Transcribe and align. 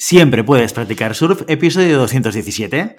Siempre 0.00 0.44
puedes 0.44 0.72
practicar 0.72 1.16
surf, 1.16 1.42
episodio 1.48 1.98
217. 1.98 2.94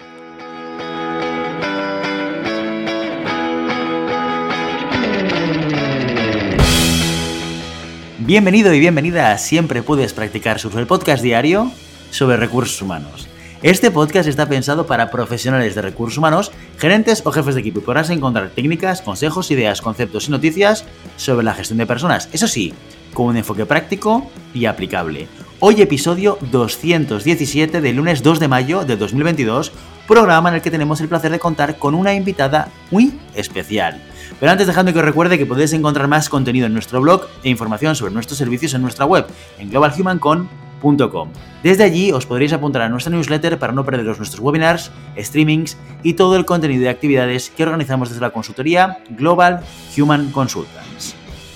Bienvenido 8.18 8.74
y 8.74 8.82
bienvenida 8.82 9.32
a 9.32 9.38
Siempre 9.38 9.82
puedes 9.82 10.12
practicar 10.12 10.60
surf, 10.60 10.76
el 10.76 10.88
podcast 10.88 11.24
diario 11.24 11.72
sobre 12.12 12.36
recursos 12.36 12.82
humanos. 12.82 13.30
Este 13.62 13.92
podcast 13.92 14.30
está 14.30 14.48
pensado 14.48 14.88
para 14.88 15.12
profesionales 15.12 15.76
de 15.76 15.82
recursos 15.82 16.18
humanos, 16.18 16.50
gerentes 16.78 17.22
o 17.26 17.32
jefes 17.34 17.56
de 17.56 17.62
equipo 17.62 17.80
y 17.80 17.84
podrás 17.84 18.10
encontrar 18.10 18.52
técnicas, 18.52 19.02
consejos, 19.02 19.52
ideas, 19.52 19.82
conceptos 19.82 20.30
y 20.30 20.32
noticias 20.32 20.86
sobre 21.18 21.44
la 21.44 21.54
gestión 21.54 21.78
de 21.78 21.86
personas. 21.86 22.30
Eso 22.32 22.48
sí, 22.48 22.74
con 23.14 23.26
un 23.26 23.36
enfoque 23.36 23.66
práctico 23.66 24.32
y 24.54 24.64
aplicable. 24.64 25.28
Hoy 25.60 25.82
episodio 25.82 26.38
217 26.52 27.82
del 27.82 27.98
lunes 27.98 28.24
2 28.24 28.40
de 28.40 28.48
mayo 28.48 28.86
de 28.86 28.96
2022, 28.96 29.74
programa 30.08 30.48
en 30.48 30.56
el 30.56 30.62
que 30.62 30.72
tenemos 30.72 31.02
el 31.02 31.10
placer 31.10 31.32
de 31.32 31.40
contar 31.40 31.78
con 31.78 31.96
una 31.96 32.14
invitada 32.14 32.70
muy 32.92 33.20
especial. 33.36 34.02
Pero 34.40 34.54
antes 34.54 34.68
dejadme 34.68 34.94
que 34.94 35.00
os 35.00 35.06
recuerde 35.06 35.38
que 35.38 35.46
podéis 35.46 35.74
encontrar 35.74 36.08
más 36.08 36.30
contenido 36.30 36.68
en 36.68 36.72
nuestro 36.72 37.02
blog 37.02 37.28
e 37.44 37.50
información 37.50 37.94
sobre 37.98 38.14
nuestros 38.14 38.38
servicios 38.38 38.74
en 38.74 38.82
nuestra 38.82 39.06
web, 39.06 39.26
en 39.58 39.70
globalhumancon.com. 39.70 40.69
Desde 41.64 41.84
allí 41.84 42.12
os 42.12 42.26
podréis 42.26 42.54
apuntar 42.54 42.82
a 42.82 42.90
nuestra 42.90 43.12
newsletter 43.12 43.60
para 43.60 43.74
no 43.74 43.86
perderos 43.86 44.18
nuestros 44.18 44.42
webinars, 44.42 44.92
streamings 45.18 45.78
y 46.04 46.14
todo 46.14 46.36
el 46.36 46.46
contenido 46.46 46.84
de 46.84 46.90
actividades 46.90 47.50
que 47.50 47.64
organizamos 47.64 48.10
desde 48.10 48.22
la 48.22 48.32
consultoría 48.32 49.00
Global 49.10 49.62
Human 49.98 50.32
Consultants. 50.32 51.16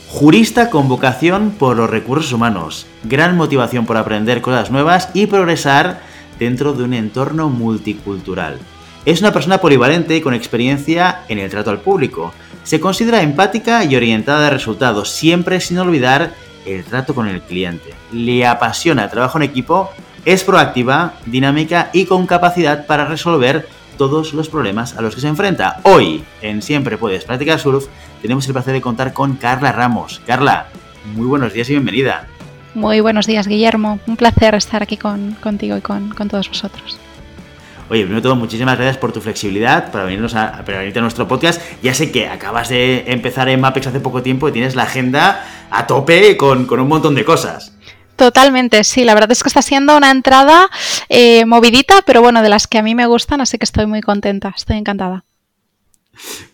Jurista 0.09 0.69
con 0.69 0.87
vocación 0.87 1.55
por 1.57 1.75
los 1.75 1.89
recursos 1.89 2.31
humanos, 2.33 2.85
gran 3.03 3.35
motivación 3.35 3.85
por 3.85 3.97
aprender 3.97 4.41
cosas 4.41 4.69
nuevas 4.69 5.09
y 5.13 5.25
progresar 5.25 6.01
dentro 6.37 6.73
de 6.73 6.83
un 6.83 6.93
entorno 6.93 7.49
multicultural. 7.49 8.59
Es 9.05 9.21
una 9.21 9.33
persona 9.33 9.57
polivalente 9.57 10.15
y 10.15 10.21
con 10.21 10.33
experiencia 10.33 11.23
en 11.27 11.39
el 11.39 11.49
trato 11.49 11.71
al 11.71 11.81
público. 11.81 12.33
Se 12.63 12.79
considera 12.79 13.21
empática 13.21 13.83
y 13.83 13.95
orientada 13.95 14.47
a 14.47 14.49
resultados, 14.49 15.09
siempre 15.09 15.59
sin 15.59 15.79
olvidar 15.79 16.35
el 16.65 16.83
trato 16.83 17.13
con 17.13 17.27
el 17.27 17.41
cliente. 17.41 17.93
Le 18.11 18.45
apasiona 18.45 19.05
el 19.05 19.09
trabajo 19.09 19.37
en 19.37 19.43
equipo, 19.43 19.89
es 20.25 20.43
proactiva, 20.43 21.13
dinámica 21.25 21.89
y 21.93 22.05
con 22.05 22.27
capacidad 22.27 22.85
para 22.85 23.05
resolver 23.05 23.67
todos 23.97 24.33
los 24.33 24.49
problemas 24.49 24.97
a 24.97 25.01
los 25.01 25.15
que 25.15 25.21
se 25.21 25.27
enfrenta. 25.27 25.79
Hoy, 25.83 26.23
en 26.41 26.61
Siempre 26.61 26.97
Puedes 26.97 27.25
Practicar 27.25 27.59
Surf, 27.59 27.87
tenemos 28.21 28.47
el 28.47 28.53
placer 28.53 28.73
de 28.73 28.81
contar 28.81 29.13
con 29.13 29.35
Carla 29.35 29.71
Ramos. 29.71 30.21
Carla, 30.25 30.67
muy 31.15 31.25
buenos 31.25 31.53
días 31.53 31.69
y 31.69 31.73
bienvenida. 31.73 32.27
Muy 32.73 33.01
buenos 33.01 33.27
días, 33.27 33.47
Guillermo. 33.47 33.99
Un 34.07 34.17
placer 34.17 34.55
estar 34.55 34.81
aquí 34.81 34.97
contigo 34.97 35.77
y 35.77 35.81
con, 35.81 36.09
todos 36.27 36.49
vosotros. 36.49 36.97
Oye, 37.93 38.05
primero 38.05 38.23
todo, 38.23 38.35
muchísimas 38.35 38.75
gracias 38.75 38.97
por 38.97 39.11
tu 39.11 39.21
flexibilidad 39.21 39.91
para 39.91 40.05
venirnos 40.05 40.33
a, 40.33 40.47
a, 40.47 40.61
venirte 40.63 40.97
a 40.97 41.03
nuestro 41.03 41.27
podcast. 41.27 41.61
Ya 41.83 41.93
sé 41.93 42.11
que 42.11 42.27
acabas 42.27 42.69
de 42.69 43.03
empezar 43.05 43.47
en 43.49 43.61
Mapex 43.61 43.85
hace 43.85 43.99
poco 43.99 44.23
tiempo 44.23 44.49
y 44.49 44.51
tienes 44.51 44.73
la 44.73 44.81
agenda 44.81 45.45
a 45.69 45.85
tope 45.85 46.35
con, 46.35 46.65
con 46.65 46.79
un 46.79 46.87
montón 46.87 47.13
de 47.13 47.23
cosas. 47.23 47.77
Totalmente, 48.15 48.83
sí, 48.83 49.03
la 49.03 49.13
verdad 49.13 49.31
es 49.31 49.43
que 49.43 49.49
está 49.49 49.61
siendo 49.61 49.95
una 49.95 50.09
entrada 50.09 50.71
eh, 51.07 51.45
movidita, 51.45 52.01
pero 52.03 52.23
bueno, 52.23 52.41
de 52.41 52.49
las 52.49 52.65
que 52.65 52.79
a 52.79 52.81
mí 52.81 52.95
me 52.95 53.05
gustan, 53.05 53.41
así 53.41 53.59
que 53.59 53.65
estoy 53.65 53.85
muy 53.85 54.01
contenta, 54.01 54.55
estoy 54.57 54.77
encantada. 54.77 55.23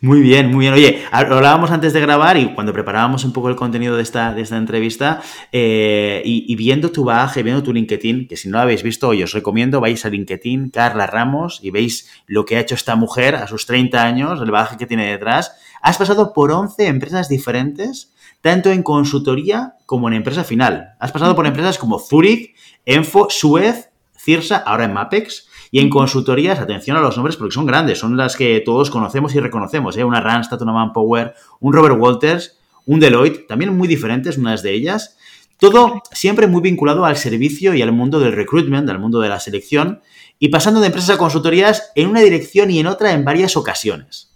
Muy 0.01 0.21
bien, 0.21 0.49
muy 0.51 0.65
bien. 0.65 0.73
Oye, 0.73 1.03
hablábamos 1.11 1.71
antes 1.71 1.91
de 1.91 1.99
grabar 1.99 2.37
y 2.37 2.53
cuando 2.53 2.71
preparábamos 2.71 3.25
un 3.25 3.33
poco 3.33 3.49
el 3.49 3.57
contenido 3.57 3.97
de 3.97 4.03
esta, 4.03 4.33
de 4.33 4.41
esta 4.41 4.55
entrevista 4.55 5.21
eh, 5.51 6.21
y, 6.23 6.55
viendo 6.55 6.91
tu 6.91 7.03
bagaje, 7.03 7.43
viendo 7.43 7.61
tu 7.61 7.73
LinkedIn, 7.73 8.27
que 8.27 8.37
si 8.37 8.47
no 8.47 8.57
lo 8.57 8.63
habéis 8.63 8.83
visto, 8.83 9.09
hoy 9.09 9.21
os 9.21 9.33
recomiendo, 9.33 9.81
vais 9.81 10.05
a 10.05 10.09
LinkedIn, 10.09 10.69
Carla 10.69 11.07
Ramos, 11.07 11.59
y 11.61 11.71
veis 11.71 12.09
lo 12.27 12.45
que 12.45 12.55
ha 12.55 12.61
hecho 12.61 12.75
esta 12.75 12.95
mujer 12.95 13.35
a 13.35 13.47
sus 13.47 13.65
30 13.65 14.01
años, 14.01 14.41
el 14.41 14.51
bagaje 14.51 14.77
que 14.77 14.85
tiene 14.85 15.11
detrás. 15.11 15.51
Has 15.81 15.97
pasado 15.97 16.31
por 16.31 16.51
11 16.51 16.87
empresas 16.87 17.27
diferentes 17.27 18.13
tanto 18.41 18.71
en 18.71 18.83
consultoría 18.83 19.75
como 19.85 20.07
en 20.07 20.13
empresa 20.13 20.43
final. 20.43 20.95
Has 20.99 21.11
pasado 21.11 21.35
por 21.35 21.45
empresas 21.45 21.77
como 21.77 21.99
Zurich, 21.99 22.55
Enfo, 22.85 23.27
Suez, 23.29 23.89
Cirsa, 24.15 24.57
ahora 24.57 24.85
en 24.85 24.93
Mapex. 24.93 25.48
Y 25.71 25.79
en 25.79 25.89
consultorías, 25.89 26.59
atención 26.59 26.97
a 26.97 27.01
los 27.01 27.15
nombres 27.15 27.35
porque 27.35 27.53
son 27.53 27.65
grandes, 27.65 27.99
son 27.99 28.17
las 28.17 28.35
que 28.35 28.61
todos 28.65 28.89
conocemos 28.89 29.35
y 29.35 29.39
reconocemos. 29.39 29.95
¿eh? 29.97 30.03
Una 30.03 30.21
Randstad, 30.21 30.61
una 30.61 30.73
Manpower, 30.73 31.35
un 31.59 31.73
Robert 31.73 31.97
Walters, 31.99 32.57
un 32.85 32.99
Deloitte, 32.99 33.47
también 33.47 33.77
muy 33.77 33.87
diferentes, 33.87 34.37
unas 34.37 34.63
de 34.63 34.73
ellas. 34.73 35.17
Todo 35.59 36.01
siempre 36.11 36.47
muy 36.47 36.61
vinculado 36.61 37.05
al 37.05 37.17
servicio 37.17 37.73
y 37.73 37.81
al 37.81 37.91
mundo 37.91 38.19
del 38.19 38.33
recruitment, 38.33 38.89
al 38.89 38.99
mundo 38.99 39.19
de 39.19 39.29
la 39.29 39.39
selección, 39.39 40.01
y 40.39 40.47
pasando 40.47 40.79
de 40.79 40.87
empresas 40.87 41.15
a 41.15 41.17
consultorías 41.17 41.91
en 41.95 42.07
una 42.07 42.21
dirección 42.21 42.71
y 42.71 42.79
en 42.79 42.87
otra 42.87 43.11
en 43.11 43.25
varias 43.25 43.57
ocasiones. 43.57 44.29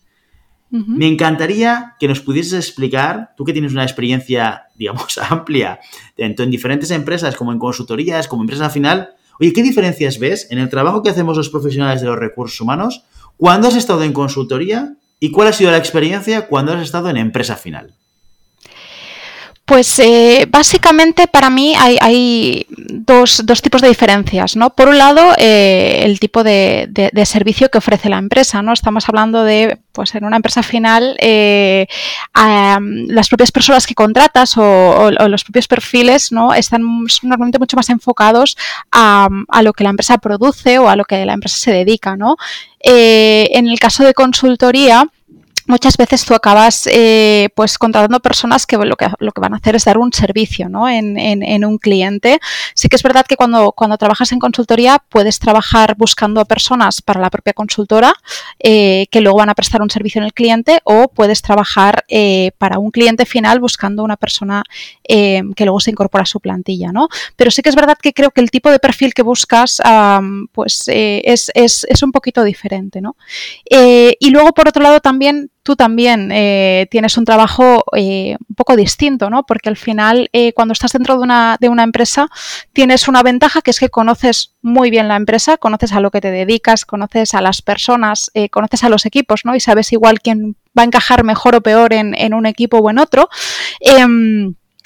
Me 0.70 1.08
encantaría 1.08 1.94
que 2.00 2.08
nos 2.08 2.20
pudieses 2.20 2.54
explicar, 2.54 3.36
tú 3.38 3.46
que 3.46 3.54
tienes 3.54 3.74
una 3.74 3.84
experiencia, 3.84 4.64
digamos, 4.76 5.20
amplia, 5.20 5.80
tanto 6.18 6.42
en 6.42 6.50
diferentes 6.50 6.90
empresas 6.90 7.36
como 7.36 7.52
en 7.52 7.60
consultorías, 7.60 8.28
como 8.28 8.42
empresa 8.42 8.72
final, 8.72 9.14
oye, 9.40 9.54
¿qué 9.54 9.64
diferencias 9.64 10.20
ves 10.20 10.48
en 10.50 10.60
el 10.60 10.70
trabajo 10.70 11.04
que 11.04 11.10
hacemos 11.10 11.38
los 11.38 11.50
profesionales 11.50 12.02
de 12.02 12.08
los 12.08 12.20
recursos 12.20 12.60
humanos 12.62 13.04
cuando 13.38 13.68
has 13.68 13.76
estado 13.76 14.04
en 14.04 14.14
consultoría 14.14 14.96
y 15.20 15.32
cuál 15.32 15.48
ha 15.48 15.54
sido 15.54 15.72
la 15.72 15.78
experiencia 15.78 16.48
cuando 16.48 16.74
has 16.74 16.82
estado 16.82 17.10
en 17.10 17.18
empresa 17.18 17.56
final? 17.56 17.96
Pues 19.66 19.98
eh, 20.00 20.46
básicamente 20.50 21.26
para 21.28 21.50
mí 21.50 21.74
hay, 21.78 22.68
dos, 22.68 23.42
tipos 23.62 23.82
de 23.82 23.88
diferencias, 23.88 24.58
¿no? 24.58 24.72
Por 24.72 24.90
un 24.90 24.98
lado, 24.98 25.34
eh, 25.38 26.02
el 26.04 26.20
tipo 26.20 26.44
de, 26.44 26.90
servicio 27.26 27.70
que 27.70 27.78
ofrece 27.78 28.10
la 28.10 28.18
empresa, 28.18 28.62
¿no? 28.62 28.74
Estamos 28.74 29.08
hablando 29.08 29.46
de, 29.46 29.80
pues 29.94 30.16
en 30.16 30.26
una 30.26 30.36
empresa 30.36 30.64
final, 30.64 31.16
eh, 31.22 31.88
las 32.34 33.30
propias 33.30 33.54
personas 33.54 33.88
que 33.88 33.96
contratas 33.96 34.58
o, 34.58 35.10
los 35.12 35.46
propios 35.46 35.70
perfiles, 35.70 36.34
¿no? 36.34 36.54
Están 36.54 36.82
normalmente 37.22 37.58
mucho 37.58 37.78
más 37.78 37.90
enfocados 37.90 38.58
a, 38.92 39.30
a, 39.48 39.64
lo 39.64 39.72
que 39.72 39.86
la 39.86 39.92
empresa 39.92 40.18
produce 40.18 40.78
o 40.78 40.90
a 40.90 40.98
lo 40.98 41.06
que 41.06 41.26
la 41.26 41.34
empresa 41.34 41.58
se 41.58 41.72
dedica, 41.72 42.18
¿no? 42.18 42.36
en 42.86 43.68
el 43.70 43.80
caso 43.80 44.04
de 44.04 44.14
consultoría, 44.14 45.08
muchas 45.68 45.98
veces 45.98 46.26
tú 46.26 46.34
acabas 46.34 46.88
eh, 46.88 47.50
pues 47.56 47.78
contratando 47.78 48.20
personas 48.20 48.66
que 48.66 48.78
lo, 48.78 48.96
que 48.96 49.08
lo 49.20 49.32
que 49.32 49.42
van 49.42 49.54
a 49.54 49.58
hacer 49.58 49.76
es 49.76 49.86
dar 49.86 49.98
un 49.98 50.12
servicio 50.12 50.70
¿no? 50.70 50.90
en, 50.90 51.18
en, 51.18 51.66
un 51.66 51.78
cliente. 51.78 52.40
Sí 52.74 52.90
que 52.90 52.96
es 52.96 53.04
verdad 53.04 53.26
que 53.26 53.38
cuando, 53.38 53.72
cuando 53.72 53.98
trabajas 53.98 54.32
en 54.32 54.40
consultoría 54.40 55.04
puedes 55.10 55.40
trabajar 55.40 55.96
buscando 55.98 56.44
personas 56.46 57.02
para 57.02 57.22
la 57.22 57.30
propia 57.30 57.54
consultora 57.54 58.14
eh, 58.60 59.08
que 59.12 59.22
luego 59.22 59.38
van 59.38 59.50
a 59.50 59.56
prestar 59.56 59.82
un 59.82 59.90
servicio 59.90 60.20
en 60.20 60.26
el 60.26 60.34
cliente 60.34 60.82
o 60.84 61.08
puedes 61.08 61.42
trabajar 61.42 62.04
eh, 62.08 62.52
para 62.58 62.80
un 62.80 62.92
cliente 62.92 63.26
final 63.26 63.60
buscando 63.60 64.04
una 64.04 64.18
persona 64.18 64.64
que 65.04 65.66
luego 65.66 65.80
se 65.80 65.92
incorpora 65.92 66.24
a 66.24 66.26
su 66.26 66.40
plantilla. 66.40 66.92
¿no? 66.92 67.08
Pero 67.36 67.52
sí 67.52 67.62
que 67.62 67.70
es 67.70 67.76
verdad 67.76 67.98
que 68.02 68.14
creo 68.14 68.32
que 68.32 68.42
el 68.42 68.52
tipo 68.52 68.72
de 68.72 68.80
perfil 68.80 69.14
que 69.14 69.22
buscas 69.22 69.82
pues 70.52 70.84
es, 70.88 71.52
es, 71.54 71.86
es, 71.90 72.04
un 72.04 72.12
poquito 72.12 72.44
diferente. 72.44 73.02
¿no? 73.02 73.16
y 73.70 74.30
luego 74.30 74.54
por 74.54 74.68
otro 74.68 74.82
lado 74.82 75.00
también 75.00 75.52
tú 75.64 75.76
también 75.76 76.30
eh, 76.32 76.88
tienes 76.92 77.18
un 77.18 77.26
trabajo 77.26 77.86
eh, 77.96 78.36
un 78.48 78.56
poco 78.56 78.76
distinto, 78.76 79.30
¿no? 79.30 79.44
Porque 79.44 79.70
al 79.70 79.78
final, 79.78 80.30
eh, 80.34 80.54
cuando 80.54 80.74
estás 80.74 80.92
dentro 80.92 81.18
de 81.18 81.24
una, 81.24 81.58
de 81.60 81.70
una, 81.70 81.84
empresa, 81.84 82.28
tienes 82.74 83.08
una 83.08 83.24
ventaja 83.24 83.62
que 83.62 83.72
es 83.72 83.80
que 83.80 83.90
conoces 83.90 84.56
muy 84.62 84.90
bien 84.90 85.08
la 85.08 85.16
empresa, 85.16 85.58
conoces 85.58 85.94
a 85.94 86.02
lo 86.02 86.12
que 86.12 86.22
te 86.22 86.32
dedicas, 86.32 86.86
conoces 86.86 87.34
a 87.34 87.42
las 87.42 87.62
personas, 87.62 88.32
conoces 88.52 88.84
a 88.84 88.90
los 88.90 89.06
equipos, 89.06 89.42
¿no? 89.46 89.56
Y 89.56 89.60
sabes 89.60 89.92
igual 89.94 90.20
quién 90.22 90.56
va 90.78 90.84
a 90.84 90.86
encajar 90.86 91.24
mejor 91.24 91.56
o 91.56 91.62
peor 91.62 91.94
en, 91.94 92.14
en 92.16 92.34
un 92.34 92.46
equipo 92.46 92.78
o 92.78 92.90
en 92.90 93.00
otro. 93.00 93.30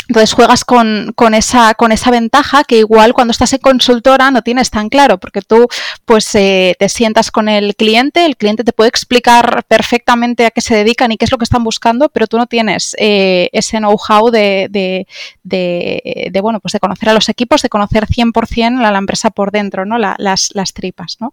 Entonces 0.08 0.34
juegas 0.34 0.64
con, 0.64 1.12
con, 1.16 1.34
esa, 1.34 1.74
con 1.74 1.92
esa 1.92 2.12
ventaja 2.12 2.64
que 2.64 2.78
igual 2.78 3.14
cuando 3.14 3.32
estás 3.32 3.52
en 3.54 3.60
consultora 3.60 4.32
no 4.32 4.42
tienes 4.42 4.70
tan 4.70 4.90
claro, 4.90 5.18
porque 5.18 5.42
tú 5.42 5.68
pues 6.06 6.34
eh, 6.36 6.76
te 6.80 6.88
sientas 6.88 7.30
con 7.30 7.50
el 7.50 7.76
cliente, 7.76 8.26
el 8.26 8.38
cliente 8.38 8.64
te 8.64 8.72
puede 8.72 8.90
explicar 8.90 9.66
perfectamente 9.68 10.46
a 10.46 10.52
qué 10.52 10.62
se 10.62 10.76
dedican 10.76 11.12
y 11.12 11.18
qué 11.18 11.26
es 11.26 11.32
lo 11.32 11.38
que 11.38 11.44
están 11.44 11.64
buscando, 11.64 12.10
pero 12.10 12.28
tú 12.28 12.38
no 12.38 12.48
tienes 12.48 12.96
eh, 13.00 13.50
ese 13.52 13.80
know-how 13.80 14.32
de, 14.32 14.68
de, 14.70 15.08
de, 15.44 16.42
bueno, 16.42 16.60
pues 16.62 16.72
de 16.72 16.80
conocer 16.80 17.10
a 17.10 17.14
los 17.14 17.28
equipos, 17.28 17.62
de 17.62 17.70
conocer 17.70 18.08
100% 18.08 18.86
a 18.86 18.92
la 18.92 18.98
empresa 18.98 19.30
por 19.30 19.52
dentro, 19.52 19.86
¿no? 19.86 19.98
las, 19.98 20.50
las 20.54 20.74
tripas, 20.74 21.18
¿no? 21.20 21.32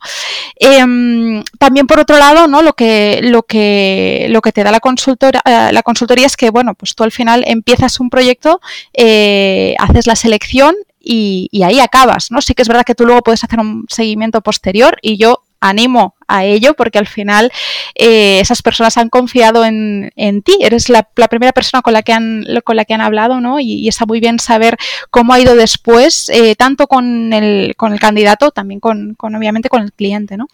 Em, 0.56 1.44
también 1.58 1.86
por 1.86 2.00
otro 2.00 2.18
lado, 2.18 2.48
¿no? 2.48 2.62
Lo 2.62 2.72
que, 2.72 3.20
lo 3.22 3.42
que, 3.42 4.26
lo 4.30 4.40
que 4.40 4.52
te 4.52 4.64
da 4.64 4.72
la 4.72 4.80
consultora, 4.80 5.40
eh, 5.44 5.70
la 5.72 5.82
consultoría 5.82 6.26
es 6.26 6.36
que, 6.36 6.50
bueno, 6.50 6.74
pues 6.74 6.94
tú 6.94 7.04
al 7.04 7.12
final 7.12 7.44
empiezas 7.46 8.00
un 8.00 8.10
proyecto 8.10 8.60
eh, 8.92 9.74
haces 9.78 10.06
la 10.06 10.16
selección 10.16 10.74
y, 11.00 11.62
ahí 11.62 11.80
acabas, 11.80 12.30
¿no? 12.30 12.40
Sí 12.40 12.54
que 12.54 12.62
es 12.62 12.68
verdad 12.68 12.84
que 12.84 12.94
tú 12.94 13.04
luego 13.04 13.22
puedes 13.22 13.44
hacer 13.44 13.60
un 13.60 13.84
seguimiento 13.88 14.40
posterior 14.40 14.96
y 15.02 15.18
yo 15.18 15.42
animo 15.60 16.14
a 16.28 16.44
ello 16.44 16.74
porque 16.74 16.98
al 16.98 17.06
final 17.06 17.50
eh, 17.94 18.38
esas 18.40 18.62
personas 18.62 18.98
han 18.98 19.08
confiado 19.08 19.64
en, 19.64 20.10
ti, 20.44 20.58
eres 20.60 20.88
la, 20.90 21.02
primera 21.02 21.52
persona 21.52 21.82
con 21.82 21.94
la 21.94 22.02
que 22.02 22.12
han, 22.12 22.44
con 22.64 22.76
la 22.76 22.84
que 22.84 22.94
han 22.94 23.00
hablado 23.00 23.40
¿no? 23.40 23.60
y, 23.60 23.88
está 23.88 24.04
muy 24.04 24.20
bien 24.20 24.38
saber 24.38 24.76
cómo 25.10 25.32
ha 25.32 25.40
ido 25.40 25.56
después, 25.56 26.28
eh, 26.28 26.54
tanto 26.54 26.86
con 26.86 27.32
el, 27.32 27.74
con 27.76 27.92
el 27.92 28.00
candidato, 28.00 28.50
también 28.50 28.80
con, 28.80 29.14
con, 29.14 29.34
obviamente 29.34 29.68
con 29.68 29.82
el 29.82 29.92
cliente. 29.92 30.36
¿no? 30.36 30.48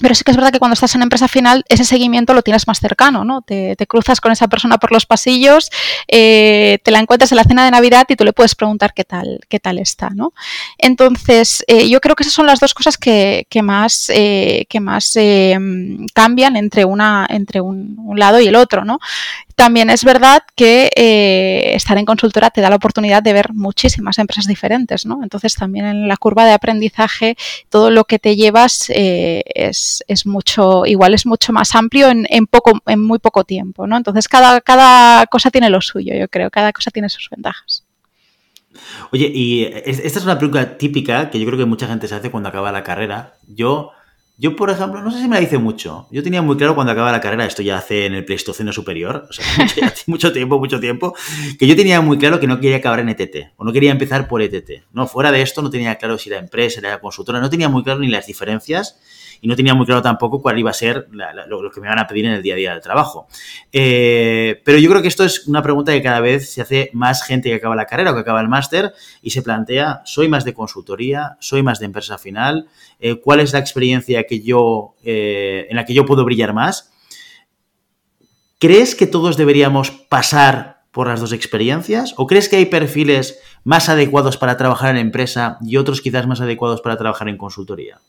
Pero 0.00 0.14
sí 0.14 0.24
que 0.24 0.30
es 0.30 0.36
verdad 0.36 0.52
que 0.52 0.58
cuando 0.58 0.74
estás 0.74 0.94
en 0.94 1.02
empresa 1.02 1.28
final, 1.28 1.64
ese 1.68 1.84
seguimiento 1.84 2.34
lo 2.34 2.42
tienes 2.42 2.66
más 2.66 2.80
cercano, 2.80 3.24
¿no? 3.24 3.42
Te, 3.42 3.76
cruzas 3.88 4.20
con 4.20 4.32
esa 4.32 4.48
persona 4.48 4.78
por 4.78 4.92
los 4.92 5.06
pasillos, 5.06 5.70
eh, 6.06 6.78
te 6.84 6.90
la 6.90 7.00
encuentras 7.00 7.32
en 7.32 7.36
la 7.36 7.44
cena 7.44 7.64
de 7.64 7.70
Navidad 7.70 8.06
y 8.08 8.16
tú 8.16 8.24
le 8.24 8.32
puedes 8.32 8.54
preguntar 8.54 8.94
qué 8.94 9.04
tal, 9.04 9.40
qué 9.48 9.58
tal 9.58 9.78
está, 9.78 10.10
¿no? 10.10 10.32
Entonces, 10.78 11.64
eh, 11.66 11.88
yo 11.88 12.00
creo 12.00 12.14
que 12.14 12.22
esas 12.22 12.34
son 12.34 12.46
las 12.46 12.60
dos 12.60 12.74
cosas 12.74 12.96
que, 12.96 13.46
más, 13.62 14.06
que 14.08 14.80
más 14.80 15.16
eh, 15.16 15.58
cambian 16.14 16.56
entre, 16.56 16.84
una, 16.84 17.26
entre 17.28 17.60
un, 17.60 17.96
un, 17.98 18.18
lado 18.18 18.40
y 18.40 18.46
el 18.46 18.56
otro, 18.56 18.84
¿no? 18.84 19.00
También 19.60 19.90
es 19.90 20.04
verdad 20.04 20.42
que 20.56 20.88
eh, 20.96 21.74
estar 21.74 21.98
en 21.98 22.06
consultora 22.06 22.48
te 22.48 22.62
da 22.62 22.70
la 22.70 22.76
oportunidad 22.76 23.22
de 23.22 23.34
ver 23.34 23.52
muchísimas 23.52 24.18
empresas 24.18 24.46
diferentes, 24.46 25.04
¿no? 25.04 25.22
Entonces 25.22 25.54
también 25.54 25.84
en 25.84 26.08
la 26.08 26.16
curva 26.16 26.46
de 26.46 26.52
aprendizaje 26.52 27.36
todo 27.68 27.90
lo 27.90 28.04
que 28.04 28.18
te 28.18 28.36
llevas 28.36 28.88
eh, 28.88 29.42
es, 29.54 30.02
mucho, 30.24 30.86
igual 30.86 31.12
es 31.12 31.26
mucho 31.26 31.52
más 31.52 31.74
amplio 31.74 32.08
en, 32.08 32.46
poco, 32.46 32.80
en 32.86 33.04
muy 33.04 33.18
poco 33.18 33.44
tiempo, 33.44 33.86
¿no? 33.86 33.98
Entonces 33.98 34.28
cada, 34.28 34.62
cada 34.62 35.26
cosa 35.26 35.50
tiene 35.50 35.68
lo 35.68 35.82
suyo, 35.82 36.14
yo 36.14 36.26
creo, 36.28 36.50
cada 36.50 36.72
cosa 36.72 36.90
tiene 36.90 37.10
sus 37.10 37.28
ventajas. 37.28 37.84
Oye, 39.12 39.30
y 39.30 39.64
esta 39.64 40.20
es 40.20 40.24
una 40.24 40.38
pregunta 40.38 40.78
típica 40.78 41.28
que 41.28 41.38
yo 41.38 41.44
creo 41.44 41.58
que 41.58 41.66
mucha 41.66 41.86
gente 41.86 42.08
se 42.08 42.14
hace 42.14 42.30
cuando 42.30 42.48
acaba 42.48 42.72
la 42.72 42.82
carrera. 42.82 43.34
Yo 43.46 43.90
yo, 44.40 44.56
por 44.56 44.70
ejemplo, 44.70 45.02
no 45.02 45.10
sé 45.10 45.20
si 45.20 45.28
me 45.28 45.36
la 45.36 45.42
hice 45.42 45.58
mucho. 45.58 46.08
Yo 46.10 46.22
tenía 46.22 46.40
muy 46.40 46.56
claro 46.56 46.74
cuando 46.74 46.92
acababa 46.92 47.12
la 47.12 47.20
carrera, 47.20 47.44
esto 47.44 47.60
ya 47.60 47.76
hace 47.76 48.06
en 48.06 48.14
el 48.14 48.24
Pleistoceno 48.24 48.72
superior, 48.72 49.26
o 49.28 49.32
sea, 49.34 49.44
mucho, 50.06 50.32
tiempo, 50.32 50.58
mucho 50.58 50.80
tiempo, 50.80 51.14
que 51.58 51.66
yo 51.66 51.76
tenía 51.76 52.00
muy 52.00 52.16
claro 52.16 52.40
que 52.40 52.46
no 52.46 52.58
quería 52.58 52.78
acabar 52.78 53.00
en 53.00 53.10
ETT, 53.10 53.52
o 53.58 53.64
no 53.64 53.72
quería 53.74 53.90
empezar 53.90 54.28
por 54.28 54.40
ETT. 54.40 54.84
No, 54.94 55.06
fuera 55.06 55.30
de 55.30 55.42
esto 55.42 55.60
no 55.60 55.68
tenía 55.68 55.96
claro 55.96 56.16
si 56.16 56.30
era 56.30 56.38
empresa, 56.38 56.80
era 56.80 56.98
consultora, 57.02 57.38
no 57.38 57.50
tenía 57.50 57.68
muy 57.68 57.84
claro 57.84 58.00
ni 58.00 58.08
las 58.08 58.26
diferencias 58.26 58.98
y 59.40 59.48
no 59.48 59.56
tenía 59.56 59.74
muy 59.74 59.86
claro 59.86 60.02
tampoco 60.02 60.40
cuál 60.40 60.58
iba 60.58 60.70
a 60.70 60.74
ser 60.74 61.08
lo, 61.10 61.70
que 61.70 61.80
me 61.80 61.88
van 61.88 61.98
a 61.98 62.06
pedir 62.06 62.26
en 62.26 62.32
el 62.32 62.42
día 62.42 62.54
a 62.54 62.56
día 62.56 62.72
del 62.72 62.82
trabajo. 62.82 63.26
Eh, 63.72 64.60
pero 64.64 64.78
yo 64.78 64.90
creo 64.90 65.02
que 65.02 65.08
esto 65.08 65.24
es 65.24 65.46
una 65.46 65.62
pregunta 65.62 65.92
que 65.92 66.02
cada 66.02 66.20
vez 66.20 66.52
se 66.52 66.62
hace 66.62 66.90
más 66.92 67.22
gente 67.22 67.48
que 67.48 67.54
acaba 67.54 67.74
la 67.74 67.86
carrera 67.86 68.10
o 68.10 68.14
que 68.14 68.20
acaba 68.20 68.40
el 68.40 68.48
máster 68.48 68.92
y 69.22 69.30
se 69.30 69.42
plantea, 69.42 70.02
¿soy 70.04 70.28
más 70.28 70.44
de 70.44 70.54
consultoría? 70.54 71.36
¿Soy 71.40 71.62
más 71.62 71.78
de 71.78 71.86
empresa 71.86 72.18
final? 72.18 72.68
Eh, 72.98 73.20
¿Cuál 73.20 73.40
es 73.40 73.52
la 73.52 73.58
experiencia 73.58 74.24
que 74.24 74.40
yo, 74.40 74.94
eh, 75.02 75.66
en 75.70 75.76
la 75.76 75.84
que 75.84 75.94
yo 75.94 76.04
puedo 76.04 76.24
brillar 76.24 76.52
más? 76.52 76.92
¿Crees 78.58 78.94
que 78.94 79.06
todos 79.06 79.38
deberíamos 79.38 79.90
pasar 79.90 80.82
por 80.90 81.08
las 81.08 81.20
dos 81.20 81.32
experiencias? 81.32 82.14
¿O 82.18 82.26
crees 82.26 82.48
que 82.48 82.56
hay 82.56 82.66
perfiles 82.66 83.38
más 83.64 83.88
adecuados 83.88 84.36
para 84.36 84.56
trabajar 84.56 84.90
en 84.90 84.98
empresa 84.98 85.56
y 85.62 85.76
otros 85.76 86.02
quizás 86.02 86.26
más 86.26 86.40
adecuados 86.40 86.82
para 86.82 86.98
trabajar 86.98 87.28
en 87.28 87.38
consultoría? 87.38 88.00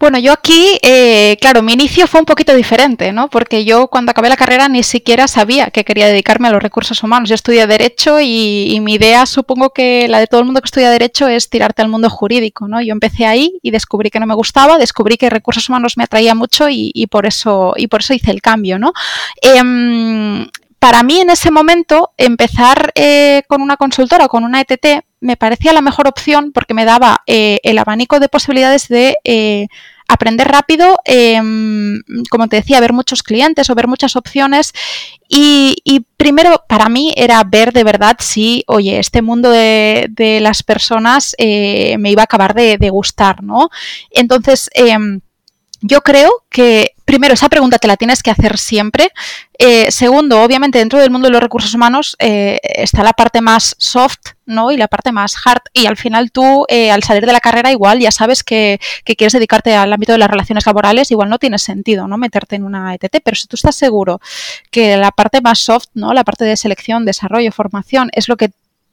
Bueno, 0.00 0.18
yo 0.18 0.32
aquí, 0.32 0.78
eh, 0.80 1.36
claro, 1.42 1.60
mi 1.60 1.74
inicio 1.74 2.06
fue 2.06 2.20
un 2.20 2.24
poquito 2.24 2.54
diferente, 2.54 3.12
¿no? 3.12 3.28
Porque 3.28 3.66
yo 3.66 3.88
cuando 3.88 4.12
acabé 4.12 4.30
la 4.30 4.36
carrera 4.38 4.66
ni 4.66 4.82
siquiera 4.82 5.28
sabía 5.28 5.70
que 5.70 5.84
quería 5.84 6.06
dedicarme 6.06 6.48
a 6.48 6.52
los 6.52 6.62
recursos 6.62 7.02
humanos. 7.02 7.28
Yo 7.28 7.34
estudié 7.34 7.66
Derecho 7.66 8.18
y, 8.18 8.78
mi 8.80 8.94
idea, 8.94 9.26
supongo 9.26 9.74
que 9.74 10.08
la 10.08 10.18
de 10.18 10.26
todo 10.26 10.40
el 10.40 10.46
mundo 10.46 10.62
que 10.62 10.68
estudia 10.68 10.88
Derecho, 10.88 11.28
es 11.28 11.50
tirarte 11.50 11.82
al 11.82 11.88
mundo 11.88 12.08
jurídico, 12.08 12.66
¿no? 12.66 12.80
Yo 12.80 12.92
empecé 12.92 13.26
ahí 13.26 13.58
y 13.60 13.72
descubrí 13.72 14.08
que 14.08 14.20
no 14.20 14.26
me 14.26 14.34
gustaba, 14.34 14.78
descubrí 14.78 15.18
que 15.18 15.28
recursos 15.28 15.68
humanos 15.68 15.98
me 15.98 16.04
atraía 16.04 16.34
mucho 16.34 16.70
y, 16.70 17.06
por, 17.10 17.26
eso, 17.26 17.74
y 17.76 17.86
por 17.88 18.00
eso 18.00 18.14
hice 18.14 18.30
el 18.30 18.40
cambio, 18.40 18.78
¿no? 18.78 18.94
Em, 19.42 20.46
para 20.78 21.02
mí 21.02 21.20
en 21.20 21.28
ese 21.28 21.50
momento 21.50 22.12
empezar 22.16 22.90
eh, 22.94 23.42
con 23.48 23.60
una 23.60 23.76
consultora 23.76 24.24
o 24.24 24.28
con 24.30 24.44
una 24.44 24.62
ETT 24.62 25.04
me 25.20 25.36
parecía 25.36 25.72
la 25.72 25.82
mejor 25.82 26.08
opción 26.08 26.52
porque 26.52 26.74
me 26.74 26.84
daba 26.84 27.22
eh, 27.26 27.60
el 27.62 27.78
abanico 27.78 28.18
de 28.18 28.28
posibilidades 28.28 28.88
de 28.88 29.16
eh, 29.24 29.68
aprender 30.12 30.48
rápido, 30.48 30.98
em, 31.04 32.02
como 32.30 32.48
te 32.48 32.56
decía, 32.56 32.80
ver 32.80 32.92
muchos 32.92 33.22
clientes 33.22 33.70
o 33.70 33.74
ver 33.74 33.88
muchas 33.88 34.16
opciones. 34.16 34.72
Y, 35.28 35.76
primero, 36.16 36.64
para 36.68 36.88
mí 36.88 37.12
era 37.16 37.42
ver 37.44 37.72
de 37.72 37.84
verdad 37.84 38.16
si, 38.18 38.64
oye, 38.66 38.98
este 38.98 39.22
mundo 39.22 39.50
de, 39.50 40.08
las 40.42 40.62
personas 40.62 41.36
me 41.38 42.10
iba 42.10 42.22
a 42.22 42.24
acabar 42.24 42.54
de, 42.54 42.78
de 42.78 42.90
gustar, 42.90 43.42
¿no? 43.42 43.70
Entonces, 44.10 44.68
em, 44.74 45.20
yo 45.80 46.02
creo 46.02 46.30
que, 46.50 46.94
primero, 47.10 47.34
esa 47.34 47.48
pregunta 47.48 47.76
te 47.80 47.88
la 47.88 47.96
tienes 47.96 48.22
que 48.22 48.30
hacer 48.30 48.56
siempre. 48.56 49.10
Eh, 49.58 49.90
segundo, 49.90 50.44
obviamente, 50.44 50.78
dentro 50.78 51.00
del 51.00 51.10
mundo 51.10 51.26
de 51.26 51.32
los 51.32 51.42
recursos 51.42 51.74
humanos 51.74 52.14
eh, 52.20 52.60
está 52.62 53.02
la 53.02 53.14
parte 53.14 53.40
más 53.40 53.74
soft, 53.78 54.34
¿no? 54.46 54.70
Y 54.70 54.76
la 54.76 54.86
parte 54.86 55.10
más 55.10 55.34
hard. 55.44 55.62
Y 55.72 55.86
al 55.86 55.96
final 55.96 56.30
tú, 56.30 56.66
eh, 56.68 56.92
al 56.92 57.02
salir 57.02 57.26
de 57.26 57.32
la 57.32 57.40
carrera, 57.40 57.72
igual 57.72 57.98
ya 57.98 58.12
sabes 58.12 58.44
que, 58.44 58.78
quieres 59.04 59.32
dedicarte 59.32 59.74
al 59.74 59.92
ámbito 59.92 60.12
de 60.12 60.18
las 60.18 60.30
relaciones 60.30 60.64
laborales, 60.66 61.10
igual 61.10 61.28
no 61.28 61.40
tiene 61.40 61.58
sentido, 61.58 62.06
¿no? 62.06 62.16
Meterte 62.16 62.54
en 62.54 62.62
una 62.62 62.94
ETT. 62.94 63.20
Pero 63.24 63.34
si 63.34 63.48
tú 63.48 63.56
estás 63.56 63.74
seguro 63.74 64.20
que 64.70 64.96
la 64.96 65.10
parte 65.10 65.40
más 65.40 65.58
soft, 65.58 65.86
¿no? 65.94 66.14
La 66.14 66.22
parte 66.22 66.44
de 66.44 66.56
selección, 66.56 67.04
desarrollo, 67.04 67.50
formación, 67.50 68.10
es 68.12 68.28
lo 68.28 68.36
que 68.36 68.52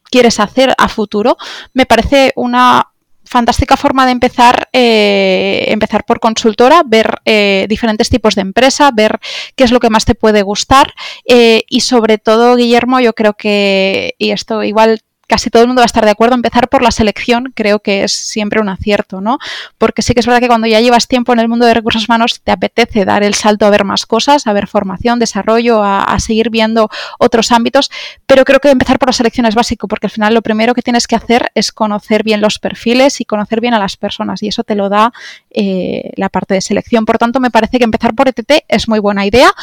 quieres 0.09 0.39
hacer 0.39 0.73
a 0.79 0.87
futuro, 0.87 1.37
me 1.75 1.85
parece 1.85 2.33
una 2.35 2.87
fantástica 3.27 3.77
forma 3.77 4.05
de 4.05 4.11
empezar, 4.11 4.69
eh, 4.73 5.65
empezar 5.67 6.05
por 6.05 6.19
consultora, 6.19 6.83
ver 6.85 7.19
eh, 7.25 7.65
diferentes 7.69 8.09
tipos 8.09 8.35
de 8.35 8.41
empresa, 8.41 8.91
ver 8.93 9.19
qué 9.55 9.63
es 9.63 9.71
lo 9.71 9.79
que 9.79 9.89
más 9.89 10.05
te 10.05 10.15
puede 10.15 10.41
gustar. 10.41 10.93
Eh, 11.25 11.63
y 11.69 11.81
sobre 11.81 12.17
todo, 12.17 12.55
Guillermo, 12.55 12.99
yo 12.99 13.13
creo 13.13 13.33
que, 13.33 14.15
y 14.17 14.31
esto 14.31 14.63
igual 14.63 15.01
casi 15.27 15.49
todo 15.49 15.61
el 15.61 15.67
mundo 15.67 15.81
va 15.81 15.83
a 15.83 15.87
estar 15.87 16.05
de 16.05 16.11
acuerdo. 16.11 16.35
Empezar 16.35 16.69
por 16.69 16.81
la 16.81 16.91
selección 16.91 17.51
creo 17.53 17.79
que 17.79 18.03
es 18.03 18.13
siempre 18.13 18.61
un 18.61 18.69
acierto, 18.69 19.21
¿no? 19.21 19.37
Porque 19.77 20.01
sí 20.01 20.13
que 20.13 20.21
es 20.21 20.25
verdad 20.25 20.39
que 20.39 20.47
cuando 20.47 20.67
ya 20.67 20.79
llevas 20.79 21.07
tiempo 21.07 21.33
en 21.33 21.39
el 21.39 21.47
mundo 21.47 21.65
de 21.65 21.73
recursos 21.73 22.07
humanos 22.07 22.41
te 22.43 22.51
apetece 22.51 23.05
dar 23.05 23.23
el 23.23 23.33
salto 23.33 23.65
a 23.65 23.69
ver 23.69 23.83
más 23.83 24.05
cosas, 24.05 24.47
a 24.47 24.53
ver 24.53 24.67
formación, 24.67 25.19
desarrollo, 25.19 25.83
a, 25.83 26.17
seguir 26.19 26.49
viendo 26.49 26.89
otros 27.19 27.51
ámbitos, 27.51 27.91
pero 28.25 28.43
creo 28.43 28.59
que 28.59 28.69
empezar 28.69 28.97
por 28.97 29.09
la 29.09 29.13
selección 29.13 29.45
es 29.45 29.53
básico 29.53 29.87
porque 29.87 30.07
al 30.07 30.11
final 30.11 30.33
lo 30.33 30.41
primero 30.41 30.73
que 30.73 30.81
tienes 30.81 31.05
que 31.05 31.15
hacer 31.15 31.51
es 31.53 31.71
conocer 31.71 32.23
bien 32.23 32.41
los 32.41 32.57
perfiles 32.57 33.21
y 33.21 33.25
conocer 33.25 33.61
bien 33.61 33.75
a 33.75 33.79
las 33.79 33.97
personas 33.97 34.41
y 34.41 34.47
eso 34.47 34.63
te 34.63 34.75
lo 34.75 34.89
da 34.89 35.13
eh, 35.51 36.11
la 36.15 36.29
parte 36.29 36.55
de 36.55 36.61
selección. 36.61 37.05
Por 37.05 37.17
tanto, 37.17 37.39
me 37.39 37.51
parece 37.51 37.77
que 37.77 37.83
empezar 37.83 38.15
por 38.15 38.27
ETT 38.27 38.65
es 38.67 38.87
muy 38.87 38.99
buena 38.99 39.25
idea. 39.25 39.53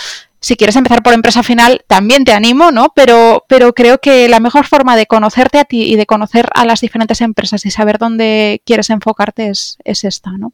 Si 0.44 0.56
quieres 0.56 0.76
empezar 0.76 1.02
por 1.02 1.14
empresa 1.14 1.42
final, 1.42 1.86
también 1.86 2.22
te 2.24 2.34
animo, 2.34 2.70
¿no? 2.70 2.92
Pero, 2.94 3.46
pero 3.48 3.72
creo 3.72 3.96
que 3.96 4.28
la 4.28 4.40
mejor 4.40 4.66
forma 4.66 4.94
de 4.94 5.06
conocerte 5.06 5.56
a 5.56 5.64
ti 5.64 5.84
y 5.84 5.96
de 5.96 6.04
conocer 6.04 6.50
a 6.52 6.66
las 6.66 6.82
diferentes 6.82 7.22
empresas 7.22 7.64
y 7.64 7.70
saber 7.70 7.96
dónde 7.96 8.60
quieres 8.66 8.90
enfocarte 8.90 9.48
es, 9.48 9.78
esta, 9.86 10.32
¿no? 10.32 10.52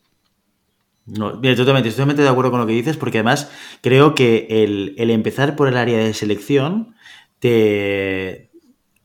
No, 1.07 1.33
totalmente, 1.33 1.91
totalmente 1.91 2.23
de 2.23 2.29
acuerdo 2.29 2.53
con 2.53 2.61
lo 2.61 2.69
que 2.69 2.73
dices, 2.73 2.97
porque 2.97 3.19
además 3.19 3.51
creo 3.81 4.15
que 4.15 4.47
el, 4.63 5.11
empezar 5.11 5.57
por 5.57 5.67
el 5.67 5.77
área 5.77 5.99
de 5.99 6.15
selección 6.15 6.95
te, 7.41 8.49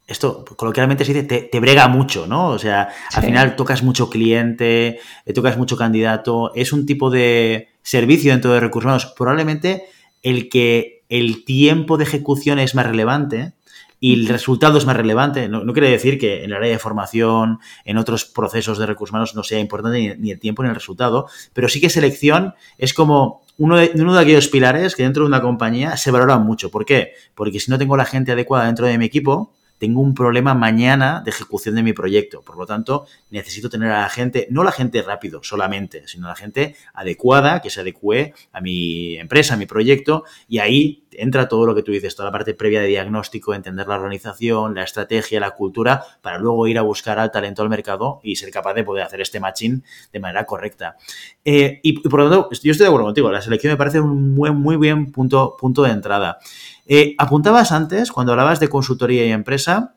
esto 0.05 0.45
coloquialmente 0.55 1.03
se 1.03 1.15
dice, 1.15 1.49
te, 1.51 1.59
brega 1.59 1.87
mucho, 1.87 2.27
¿no? 2.27 2.49
O 2.49 2.59
sea, 2.59 2.89
al 3.11 3.23
final 3.23 3.55
tocas 3.55 3.81
mucho 3.81 4.11
cliente, 4.11 4.99
eh, 5.25 5.33
tocas 5.33 5.57
mucho 5.57 5.77
candidato, 5.77 6.53
es 6.53 6.71
un 6.73 6.85
tipo 6.85 7.09
de 7.09 7.69
servicio 7.81 8.33
dentro 8.33 8.53
de 8.53 8.59
recursos 8.59 8.85
humanos 8.85 9.13
probablemente 9.17 9.85
el 10.25 10.49
que 10.49 11.05
el 11.07 11.45
tiempo 11.45 11.97
de 11.97 12.03
ejecución 12.03 12.57
es 12.57 12.73
más 12.73 12.87
relevante 12.87 13.53
y 13.99 14.15
el 14.15 14.27
resultado 14.27 14.79
es 14.79 14.85
más 14.87 14.97
relevante. 14.97 15.47
No, 15.47 15.71
quiere 15.71 15.91
decir 15.91 16.17
que 16.17 16.43
en 16.43 16.45
el 16.45 16.57
área 16.57 16.71
de 16.71 16.79
formación, 16.79 17.59
en 17.85 17.97
otros 17.99 18.25
procesos 18.25 18.79
de 18.79 18.87
recursos 18.87 19.11
humanos 19.11 19.35
no 19.35 19.43
sea 19.43 19.59
importante 19.59 20.17
ni, 20.17 20.31
el 20.31 20.39
tiempo 20.39 20.63
ni 20.63 20.69
el 20.69 20.75
resultado, 20.75 21.27
pero 21.53 21.69
sí 21.69 21.79
que 21.79 21.91
selección 21.91 22.55
es 22.79 22.95
como 22.95 23.43
uno 23.59 23.77
de, 23.77 23.91
uno 23.93 24.15
de 24.15 24.19
aquellos 24.19 24.47
pilares 24.47 24.95
que 24.95 25.03
dentro 25.03 25.23
de 25.23 25.27
una 25.27 25.43
compañía 25.43 25.95
se 25.95 26.09
valoran 26.09 26.43
mucho. 26.43 26.71
¿Por 26.71 26.85
qué? 26.85 27.11
Porque 27.35 27.59
si 27.59 27.69
no 27.69 27.77
tengo 27.77 27.95
la 27.95 28.05
gente 28.05 28.31
adecuada 28.31 28.65
dentro 28.65 28.87
de 28.87 28.97
mi 28.97 29.05
equipo, 29.05 29.53
tengo 29.77 30.01
un 30.01 30.13
problema 30.13 30.53
mañana 30.53 31.21
de 31.23 31.31
ejecución 31.31 31.75
de 31.75 31.83
mi 31.83 31.93
proyecto. 31.93 32.41
Por 32.41 32.57
lo 32.57 32.65
tanto, 32.65 33.05
necesito 33.29 33.69
tener 33.69 33.91
a 33.91 34.01
la 34.01 34.09
gente, 34.09 34.47
no 34.49 34.63
la 34.63 34.71
gente 34.71 35.01
rápido 35.01 35.43
solamente, 35.43 36.07
sino 36.07 36.27
la 36.27 36.35
gente 36.35 36.75
adecuada, 36.93 37.61
que 37.61 37.69
se 37.69 37.81
adecue 37.81 38.33
a 38.51 38.61
mi 38.61 39.17
empresa, 39.17 39.55
a 39.55 39.57
mi 39.57 39.65
proyecto, 39.65 40.23
y 40.47 40.59
ahí 40.59 41.03
entra 41.11 41.47
todo 41.47 41.65
lo 41.65 41.75
que 41.75 41.83
tú 41.83 41.91
dices, 41.91 42.15
toda 42.15 42.27
la 42.27 42.31
parte 42.31 42.53
previa 42.53 42.81
de 42.81 42.87
diagnóstico, 42.87 43.53
entender 43.53 43.87
la 43.87 43.95
organización, 43.95 44.75
la 44.75 44.83
estrategia, 44.83 45.39
la 45.39 45.51
cultura, 45.51 46.03
para 46.21 46.37
luego 46.37 46.67
ir 46.67 46.77
a 46.77 46.81
buscar 46.81 47.19
al 47.19 47.31
talento 47.31 47.61
al 47.61 47.69
mercado 47.69 48.19
y 48.23 48.35
ser 48.35 48.51
capaz 48.51 48.73
de 48.73 48.83
poder 48.83 49.03
hacer 49.03 49.21
este 49.21 49.39
matching 49.39 49.83
de 50.11 50.19
manera 50.19 50.45
correcta. 50.45 50.97
Eh, 51.43 51.79
y, 51.83 51.99
por 52.07 52.19
lo 52.19 52.29
tanto, 52.29 52.49
yo 52.51 52.71
estoy 52.71 52.85
de 52.85 52.87
acuerdo 52.87 53.05
contigo, 53.05 53.31
la 53.31 53.41
selección 53.41 53.71
me 53.71 53.77
parece 53.77 53.99
un 53.99 54.33
muy, 54.33 54.51
muy 54.51 54.77
bien 54.77 55.11
punto, 55.11 55.55
punto 55.57 55.83
de 55.83 55.91
entrada. 55.91 56.39
Eh, 56.85 57.15
apuntabas 57.17 57.71
antes, 57.71 58.11
cuando 58.11 58.31
hablabas 58.31 58.59
de 58.59 58.69
consultoría 58.69 59.25
y 59.25 59.31
empresa, 59.31 59.95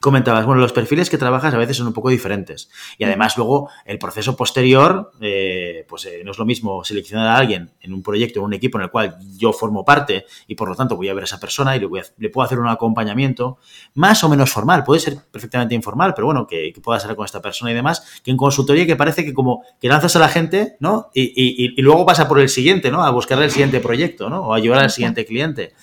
comentabas, 0.00 0.46
bueno, 0.46 0.60
los 0.60 0.72
perfiles 0.72 1.10
que 1.10 1.18
trabajas 1.18 1.54
a 1.54 1.58
veces 1.58 1.76
son 1.76 1.86
un 1.86 1.92
poco 1.92 2.10
diferentes. 2.10 2.70
Y 2.98 3.04
además 3.04 3.36
luego 3.36 3.70
el 3.84 3.98
proceso 3.98 4.36
posterior, 4.36 5.10
eh, 5.20 5.84
pues 5.88 6.06
eh, 6.06 6.22
no 6.24 6.30
es 6.30 6.38
lo 6.38 6.44
mismo 6.46 6.84
seleccionar 6.84 7.26
a 7.26 7.36
alguien 7.36 7.72
en 7.80 7.92
un 7.92 8.02
proyecto, 8.02 8.40
en 8.40 8.46
un 8.46 8.54
equipo 8.54 8.78
en 8.78 8.84
el 8.84 8.90
cual 8.90 9.18
yo 9.36 9.52
formo 9.52 9.84
parte 9.84 10.26
y 10.46 10.54
por 10.54 10.68
lo 10.68 10.74
tanto 10.74 10.96
voy 10.96 11.08
a 11.08 11.14
ver 11.14 11.22
a 11.22 11.24
esa 11.24 11.40
persona 11.40 11.76
y 11.76 11.80
le, 11.80 11.86
voy 11.86 12.00
a, 12.00 12.04
le 12.18 12.30
puedo 12.30 12.46
hacer 12.46 12.58
un 12.58 12.68
acompañamiento 12.68 13.58
más 13.94 14.22
o 14.24 14.28
menos 14.28 14.50
formal. 14.50 14.84
Puede 14.84 15.00
ser 15.00 15.18
perfectamente 15.30 15.74
informal, 15.74 16.14
pero 16.14 16.26
bueno, 16.26 16.46
que, 16.46 16.72
que 16.72 16.80
pueda 16.80 17.00
ser 17.00 17.14
con 17.16 17.24
esta 17.24 17.42
persona 17.42 17.70
y 17.70 17.74
demás, 17.74 18.20
que 18.22 18.30
en 18.30 18.36
consultoría 18.36 18.86
que 18.86 18.96
parece 18.96 19.24
que 19.24 19.34
como 19.34 19.62
que 19.80 19.88
lanzas 19.88 20.14
a 20.16 20.18
la 20.18 20.28
gente, 20.28 20.76
¿no? 20.80 21.10
Y, 21.14 21.22
y, 21.22 21.74
y 21.76 21.82
luego 21.82 22.06
pasa 22.06 22.28
por 22.28 22.38
el 22.40 22.48
siguiente, 22.48 22.90
¿no? 22.90 23.04
A 23.04 23.10
buscar 23.10 23.42
el 23.42 23.50
siguiente 23.50 23.80
proyecto, 23.80 24.30
¿no? 24.30 24.40
O 24.42 24.54
a 24.54 24.58
llevar 24.58 24.80
al 24.80 24.90
siguiente 24.90 25.24
cliente. 25.24 25.74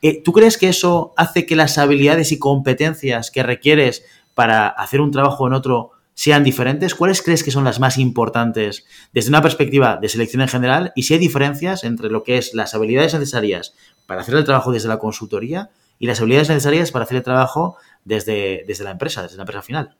Eh, 0.00 0.22
¿Tú 0.22 0.32
crees 0.32 0.58
que 0.58 0.68
eso 0.68 1.12
hace 1.16 1.44
que 1.46 1.56
las 1.56 1.76
habilidades 1.78 2.30
y 2.32 2.38
competencias 2.38 3.30
que 3.30 3.42
requieres 3.42 4.04
para 4.34 4.68
hacer 4.68 5.00
un 5.00 5.10
trabajo 5.10 5.46
en 5.46 5.54
otro 5.54 5.90
sean 6.14 6.44
diferentes? 6.44 6.94
¿Cuáles 6.94 7.22
crees 7.22 7.42
que 7.42 7.50
son 7.50 7.64
las 7.64 7.80
más 7.80 7.98
importantes 7.98 8.84
desde 9.12 9.30
una 9.30 9.42
perspectiva 9.42 9.96
de 9.96 10.08
selección 10.08 10.42
en 10.42 10.48
general? 10.48 10.92
Y 10.94 11.02
si 11.02 11.14
hay 11.14 11.20
diferencias 11.20 11.84
entre 11.84 12.10
lo 12.10 12.22
que 12.22 12.38
es 12.38 12.54
las 12.54 12.74
habilidades 12.74 13.14
necesarias 13.14 13.74
para 14.06 14.20
hacer 14.20 14.36
el 14.36 14.44
trabajo 14.44 14.72
desde 14.72 14.88
la 14.88 14.98
consultoría 14.98 15.70
y 15.98 16.06
las 16.06 16.20
habilidades 16.20 16.48
necesarias 16.48 16.92
para 16.92 17.04
hacer 17.04 17.16
el 17.16 17.24
trabajo 17.24 17.76
desde, 18.04 18.64
desde 18.68 18.84
la 18.84 18.92
empresa, 18.92 19.22
desde 19.22 19.36
la 19.36 19.42
empresa 19.42 19.62
final. 19.62 19.96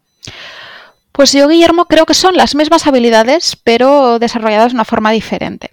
Pues 1.11 1.33
yo, 1.33 1.49
Guillermo, 1.49 1.87
creo 1.87 2.07
que 2.07 2.14
son 2.14 2.37
las 2.37 2.55
mismas 2.55 2.87
habilidades, 2.87 3.57
pero 3.57 4.21
desarrolladas 4.21 4.71
de 4.71 4.76
una 4.76 4.85
forma 4.85 5.11
diferente 5.11 5.73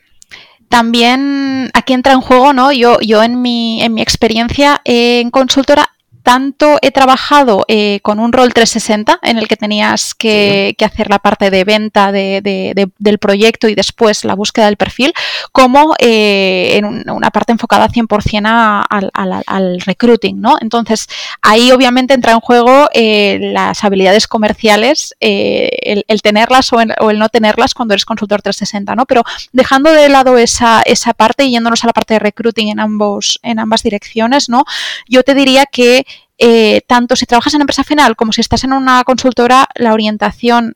también 0.69 1.69
aquí 1.73 1.93
entra 1.93 2.13
en 2.13 2.21
juego, 2.21 2.53
¿no? 2.53 2.71
Yo, 2.71 2.99
yo 2.99 3.23
en 3.23 3.41
mi, 3.41 3.81
en 3.81 3.93
mi 3.93 4.01
experiencia 4.01 4.81
en 4.83 5.31
consultora 5.31 5.94
tanto 6.25 6.79
he 6.81 6.89
trabajado 6.89 7.65
eh, 7.67 7.99
con 8.01 8.17
un 8.17 8.33
rol 8.33 8.51
360 8.51 9.19
en 9.21 9.37
el 9.37 9.47
que 9.47 9.57
tenías 9.57 10.15
que, 10.15 10.73
que 10.75 10.83
hacer 10.83 11.07
la 11.07 11.19
parte 11.19 11.51
de 11.51 11.63
venta 11.63 12.11
de, 12.11 12.41
de, 12.41 12.89
del 12.97 13.19
proyecto 13.19 13.67
y 13.67 13.75
después 13.75 14.25
la 14.25 14.33
búsqueda 14.33 14.65
del 14.65 14.75
perfil, 14.75 15.13
como 15.51 15.93
eh, 15.99 16.77
en 16.77 16.85
un, 16.85 17.07
una 17.11 17.29
parte 17.29 17.51
enfocada 17.51 17.87
100% 17.89 18.41
a, 18.47 18.81
al, 18.81 19.11
al, 19.13 19.43
al, 19.45 19.79
recruiting, 19.81 20.41
¿no? 20.41 20.57
Entonces, 20.61 21.07
ahí 21.43 21.71
obviamente 21.71 22.15
entra 22.15 22.31
en 22.31 22.39
juego 22.39 22.89
eh, 22.93 23.37
las 23.53 23.83
habilidades 23.83 24.27
comerciales, 24.27 25.13
el, 25.19 26.05
el, 26.07 26.21
tenerlas 26.23 26.73
o, 26.73 26.77
o, 27.01 27.11
el 27.11 27.19
no 27.19 27.29
tenerlas 27.29 27.75
cuando 27.75 27.93
eres 27.93 28.03
consultor 28.03 28.41
360, 28.41 28.95
¿no? 28.95 29.05
Pero 29.05 29.21
dejando 29.53 29.91
de 29.91 30.09
lado 30.09 30.39
esa, 30.39 30.81
esa 30.85 31.13
parte 31.13 31.45
y 31.45 31.51
yéndonos 31.51 31.83
a 31.83 31.87
la 31.87 31.93
parte 31.93 32.15
de 32.15 32.19
recruiting 32.19 32.69
en, 32.69 32.79
ambos, 32.79 33.39
en 33.43 33.59
ambas 33.59 33.83
direcciones, 33.83 34.49
¿no? 34.49 34.65
Yo 35.07 35.21
te 35.21 35.35
diría 35.35 35.67
que 35.67 36.03
eh, 36.37 36.81
tanto 36.87 37.15
si 37.15 37.25
trabajas 37.25 37.53
en 37.53 37.61
empresa 37.61 37.83
final 37.83 38.15
como 38.15 38.31
si 38.31 38.41
estás 38.41 38.63
en 38.63 38.73
una 38.73 39.03
consultora, 39.03 39.67
la 39.75 39.93
orientación 39.93 40.75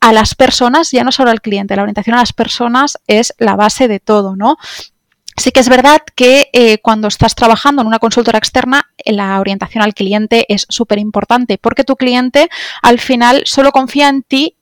a 0.00 0.12
las 0.12 0.34
personas, 0.34 0.90
ya 0.90 1.04
no 1.04 1.12
solo 1.12 1.30
al 1.30 1.40
cliente, 1.40 1.76
la 1.76 1.82
orientación 1.82 2.16
a 2.16 2.20
las 2.20 2.32
personas 2.32 2.98
es 3.06 3.34
la 3.38 3.56
base 3.56 3.88
de 3.88 4.00
todo, 4.00 4.36
¿no? 4.36 4.56
Sí 5.36 5.50
que 5.50 5.60
es 5.60 5.68
verdad 5.68 6.02
que 6.14 6.50
eh, 6.52 6.78
cuando 6.78 7.08
estás 7.08 7.34
trabajando 7.34 7.80
en 7.80 7.88
una 7.88 7.98
consultora 7.98 8.38
externa, 8.38 8.90
la 9.04 9.40
orientación 9.40 9.82
al 9.82 9.94
cliente 9.94 10.44
es 10.48 10.66
súper 10.68 10.98
importante 10.98 11.56
porque 11.56 11.84
tu 11.84 11.96
cliente 11.96 12.50
al 12.82 13.00
final 13.00 13.42
solo 13.46 13.72
confía 13.72 14.08
en 14.08 14.22
ti 14.22 14.56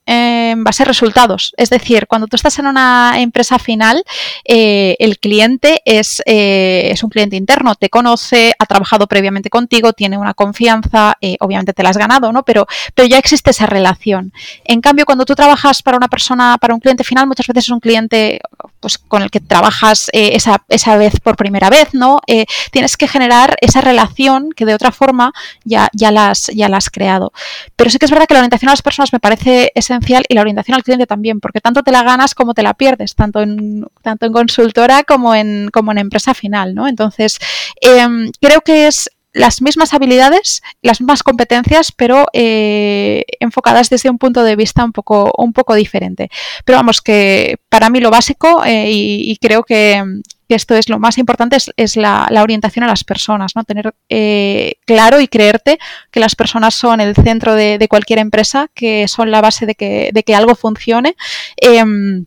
en 0.51 0.65
base 0.65 0.83
a 0.83 0.87
resultados. 0.87 1.55
Es 1.57 1.71
decir, 1.71 2.07
cuando 2.07 2.27
tú 2.27 2.37
estás 2.37 2.59
en 2.59 2.67
una 2.67 3.15
empresa 3.17 3.59
final, 3.59 4.05
eh, 4.45 4.97
el 4.99 5.19
cliente 5.19 5.83
es, 5.85 6.23
eh, 6.27 6.91
es, 6.93 7.03
un 7.03 7.11
cliente 7.11 7.37
interno, 7.37 7.75
te 7.75 7.89
conoce, 7.89 8.53
ha 8.59 8.67
trabajado 8.67 9.07
previamente 9.07 9.51
contigo, 9.51 9.93
tiene 9.93 10.19
una 10.19 10.35
confianza, 10.35 11.17
eh, 11.21 11.37
obviamente 11.41 11.73
te 11.73 11.83
la 11.83 11.91
has 11.91 11.97
ganado, 11.97 12.33
¿no? 12.33 12.43
Pero, 12.45 12.67
pero 12.95 13.09
ya 13.09 13.19
existe 13.19 13.51
esa 13.51 13.67
relación. 13.67 14.33
En 14.65 14.81
cambio, 14.81 15.07
cuando 15.07 15.25
tú 15.25 15.35
trabajas 15.35 15.83
para 15.83 15.97
una 15.97 16.09
persona, 16.09 16.59
para 16.61 16.75
un 16.75 16.81
cliente 16.81 17.05
final, 17.05 17.27
muchas 17.27 17.47
veces 17.47 17.65
es 17.65 17.71
un 17.71 17.81
cliente 17.81 18.41
pues, 18.81 18.99
con 18.99 19.23
el 19.23 19.31
que 19.31 19.41
trabajas 19.41 20.11
eh, 20.13 20.31
esa, 20.35 20.63
esa, 20.69 20.97
vez 20.97 21.21
por 21.21 21.37
primera 21.37 21.71
vez, 21.71 21.93
¿no? 21.93 22.21
Eh, 22.27 22.47
tienes 22.73 22.97
que 22.97 23.07
generar 23.07 23.57
esa 23.61 23.81
relación 23.81 24.51
que 24.51 24.65
de 24.65 24.75
otra 24.75 24.91
forma 24.91 25.33
ya, 25.65 25.89
ya, 25.93 26.11
las, 26.11 26.49
ya 26.55 26.69
la 26.69 26.79
has 26.79 26.91
creado. 26.91 27.33
Pero 27.77 27.91
sí 27.91 27.99
que 27.99 28.07
es 28.07 28.11
verdad 28.11 28.27
que 28.27 28.35
la 28.35 28.41
orientación 28.41 28.71
a 28.71 28.73
las 28.73 28.83
personas 28.83 29.13
me 29.13 29.21
parece 29.21 29.71
esencial 29.75 30.25
y 30.29 30.35
la 30.35 30.41
orientación 30.41 30.75
al 30.75 30.83
cliente 30.83 31.07
también, 31.07 31.41
porque 31.41 31.61
tanto 31.61 31.83
te 31.83 31.93
la 31.93 32.03
ganas 32.03 32.35
como 32.35 32.55
te 32.55 32.63
la 32.63 32.75
pierdes, 32.75 33.15
tanto 33.15 33.41
en, 33.43 33.87
tanto 34.03 34.27
en 34.27 34.33
consultora 34.33 35.05
como 35.05 35.35
en, 35.35 35.69
como 35.73 35.93
en 35.93 35.99
empresa 35.99 36.35
final, 36.35 36.75
¿no? 36.75 36.89
Entonces, 36.89 37.39
eh, 37.81 38.31
creo 38.41 38.61
que 38.63 38.87
es 38.87 39.11
las 39.33 39.63
mismas 39.63 39.95
habilidades, 39.95 40.63
las 40.83 41.01
mismas 41.01 41.23
competencias, 41.23 41.93
pero 41.93 42.27
eh, 42.33 43.25
enfocadas 43.39 43.89
desde 43.89 44.11
un 44.11 44.19
punto 44.19 44.43
de 44.43 44.57
vista 44.57 44.85
un 44.85 44.93
poco, 44.93 45.33
un 45.37 45.53
poco 45.53 45.75
diferente. 45.75 46.31
Pero 46.65 46.79
vamos, 46.79 47.01
que 47.01 47.59
para 47.69 47.91
mí 47.91 48.01
lo 48.01 48.11
básico, 48.11 48.65
eh, 48.65 48.91
y, 48.91 49.31
y, 49.31 49.37
creo 49.37 49.63
que, 49.63 50.03
esto 50.49 50.75
es 50.75 50.89
lo 50.89 50.99
más 50.99 51.17
importante, 51.17 51.57
es, 51.57 51.71
es 51.77 51.97
la, 51.97 52.27
la, 52.29 52.43
orientación 52.43 52.85
a 52.85 52.89
las 52.89 53.05
personas, 53.05 53.55
¿no? 53.55 53.63
Tener 53.63 53.95
eh, 54.09 54.75
claro 54.85 55.21
y 55.21 55.29
creerte 55.29 55.79
que 56.11 56.19
las 56.19 56.35
personas 56.35 56.75
son 56.75 57.01
el 57.01 57.15
centro 57.15 57.55
de, 57.55 57.79
de, 57.79 57.87
cualquier 57.87 58.19
empresa, 58.19 58.69
que 58.75 59.07
son 59.07 59.31
la 59.31 59.41
base 59.41 59.65
de 59.65 59.77
que, 59.77 60.11
de 60.13 60.23
que 60.25 60.35
algo 60.35 60.57
funcione. 60.57 61.15
Em, 61.57 62.27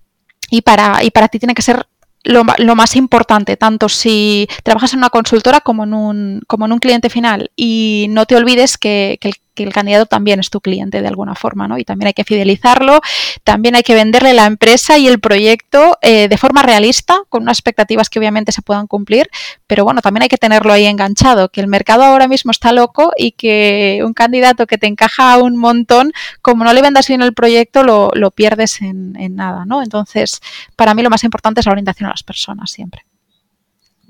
y 0.49 0.61
para, 0.61 1.03
y 1.03 1.11
para 1.11 1.27
ti 1.27 1.39
tiene 1.39 1.55
que 1.55 1.61
ser 1.61 1.85
lo, 2.23 2.43
lo, 2.57 2.75
más 2.75 2.95
importante, 2.95 3.57
tanto 3.57 3.89
si 3.89 4.47
trabajas 4.63 4.93
en 4.93 4.99
una 4.99 5.09
consultora 5.09 5.61
como 5.61 5.83
en 5.83 5.93
un, 5.93 6.41
como 6.47 6.65
en 6.65 6.73
un 6.73 6.79
cliente 6.79 7.09
final. 7.09 7.51
Y 7.55 8.07
no 8.09 8.25
te 8.25 8.35
olvides 8.35 8.77
que, 8.77 9.17
que 9.21 9.29
el 9.29 9.35
que 9.53 9.63
el 9.63 9.73
candidato 9.73 10.05
también 10.05 10.39
es 10.39 10.49
tu 10.49 10.61
cliente 10.61 11.01
de 11.01 11.07
alguna 11.07 11.35
forma, 11.35 11.67
¿no? 11.67 11.77
Y 11.77 11.85
también 11.85 12.07
hay 12.07 12.13
que 12.13 12.23
fidelizarlo, 12.23 13.01
también 13.43 13.75
hay 13.75 13.83
que 13.83 13.95
venderle 13.95 14.33
la 14.33 14.45
empresa 14.45 14.97
y 14.97 15.07
el 15.07 15.19
proyecto 15.19 15.97
eh, 16.01 16.27
de 16.27 16.37
forma 16.37 16.63
realista, 16.63 17.21
con 17.29 17.43
unas 17.43 17.57
expectativas 17.57 18.09
que 18.09 18.19
obviamente 18.19 18.51
se 18.51 18.61
puedan 18.61 18.87
cumplir, 18.87 19.29
pero 19.67 19.83
bueno, 19.83 20.01
también 20.01 20.23
hay 20.23 20.29
que 20.29 20.37
tenerlo 20.37 20.73
ahí 20.73 20.85
enganchado, 20.85 21.49
que 21.49 21.61
el 21.61 21.67
mercado 21.67 22.03
ahora 22.03 22.27
mismo 22.27 22.51
está 22.51 22.71
loco 22.71 23.11
y 23.17 23.31
que 23.31 24.01
un 24.05 24.13
candidato 24.13 24.67
que 24.67 24.77
te 24.77 24.87
encaja 24.87 25.37
un 25.37 25.57
montón, 25.57 26.11
como 26.41 26.63
no 26.63 26.73
le 26.73 26.81
vendas 26.81 27.07
bien 27.07 27.21
el 27.21 27.33
proyecto, 27.33 27.83
lo, 27.83 28.11
lo 28.13 28.31
pierdes 28.31 28.81
en, 28.81 29.15
en 29.17 29.35
nada, 29.35 29.65
¿no? 29.65 29.81
Entonces, 29.83 30.41
para 30.75 30.93
mí 30.93 31.03
lo 31.03 31.09
más 31.09 31.23
importante 31.23 31.59
es 31.59 31.65
la 31.65 31.71
orientación 31.73 32.07
a 32.07 32.11
las 32.11 32.23
personas 32.23 32.71
siempre. 32.71 33.05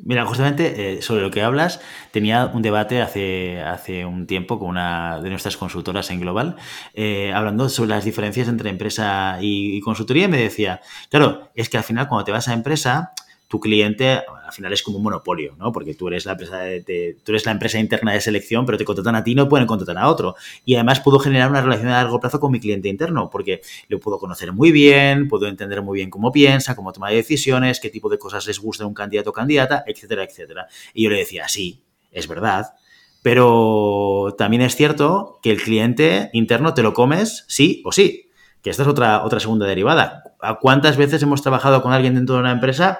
Mira, 0.05 0.25
justamente 0.25 0.97
eh, 0.97 1.01
sobre 1.01 1.21
lo 1.21 1.31
que 1.31 1.41
hablas, 1.41 1.79
tenía 2.11 2.47
un 2.47 2.61
debate 2.61 3.01
hace, 3.01 3.61
hace 3.61 4.05
un 4.05 4.27
tiempo 4.27 4.59
con 4.59 4.67
una 4.67 5.21
de 5.21 5.29
nuestras 5.29 5.55
consultoras 5.55 6.11
en 6.11 6.19
Global, 6.19 6.57
eh, 6.93 7.31
hablando 7.33 7.69
sobre 7.69 7.91
las 7.91 8.03
diferencias 8.03 8.49
entre 8.49 8.69
empresa 8.69 9.37
y, 9.39 9.77
y, 9.77 9.79
consultoría, 9.79 10.25
y 10.25 10.27
me 10.27 10.37
decía, 10.37 10.81
claro, 11.09 11.51
es 11.55 11.69
que 11.69 11.77
al 11.77 11.83
final 11.85 12.09
cuando 12.09 12.25
te 12.25 12.33
vas 12.33 12.49
a 12.49 12.53
empresa, 12.53 13.13
tu 13.53 13.59
cliente 13.59 14.23
al 14.47 14.51
final 14.51 14.73
es 14.73 14.81
como 14.81 14.97
un 14.97 15.03
monopolio, 15.03 15.55
¿no? 15.59 15.71
Porque 15.71 15.93
tú 15.93 16.07
eres 16.07 16.25
la 16.25 16.31
empresa 16.31 16.57
de, 16.61 17.15
tú 17.23 17.33
eres 17.33 17.45
la 17.45 17.51
empresa 17.51 17.77
interna 17.77 18.11
de 18.11 18.19
selección, 18.19 18.65
pero 18.65 18.79
te 18.79 18.83
contratan 18.83 19.13
a 19.13 19.23
ti, 19.23 19.35
no 19.35 19.47
pueden 19.47 19.67
contratar 19.67 19.95
a 19.99 20.09
otro. 20.09 20.35
Y 20.65 20.73
además 20.73 21.01
puedo 21.01 21.19
generar 21.19 21.51
una 21.51 21.61
relación 21.61 21.89
a 21.89 22.01
largo 22.01 22.19
plazo 22.19 22.39
con 22.39 22.51
mi 22.51 22.59
cliente 22.59 22.89
interno, 22.89 23.29
porque 23.29 23.61
lo 23.89 23.99
puedo 23.99 24.17
conocer 24.17 24.53
muy 24.53 24.71
bien, 24.71 25.27
puedo 25.27 25.45
entender 25.45 25.83
muy 25.83 25.97
bien 25.97 26.09
cómo 26.09 26.31
piensa, 26.31 26.75
cómo 26.75 26.91
toma 26.93 27.11
decisiones, 27.11 27.79
qué 27.79 27.91
tipo 27.91 28.09
de 28.09 28.17
cosas 28.17 28.47
les 28.47 28.57
gusta 28.57 28.85
a 28.85 28.87
un 28.87 28.95
candidato 28.95 29.29
o 29.29 29.33
candidata, 29.33 29.83
etcétera, 29.85 30.23
etcétera. 30.23 30.67
Y 30.95 31.03
yo 31.03 31.11
le 31.11 31.17
decía, 31.17 31.47
sí, 31.47 31.83
es 32.11 32.27
verdad, 32.27 32.73
pero 33.21 34.33
también 34.35 34.63
es 34.63 34.75
cierto 34.75 35.37
que 35.43 35.51
el 35.51 35.61
cliente 35.61 36.31
interno 36.33 36.73
te 36.73 36.81
lo 36.81 36.95
comes 36.95 37.45
sí 37.47 37.83
o 37.85 37.91
sí, 37.91 38.31
que 38.63 38.71
esta 38.71 38.81
es 38.81 38.89
otra, 38.89 39.23
otra 39.23 39.39
segunda 39.39 39.67
derivada. 39.67 40.23
¿A 40.41 40.57
cuántas 40.57 40.97
veces 40.97 41.21
hemos 41.21 41.43
trabajado 41.43 41.83
con 41.83 41.91
alguien 41.93 42.15
dentro 42.15 42.33
de 42.33 42.41
una 42.41 42.51
empresa 42.51 42.99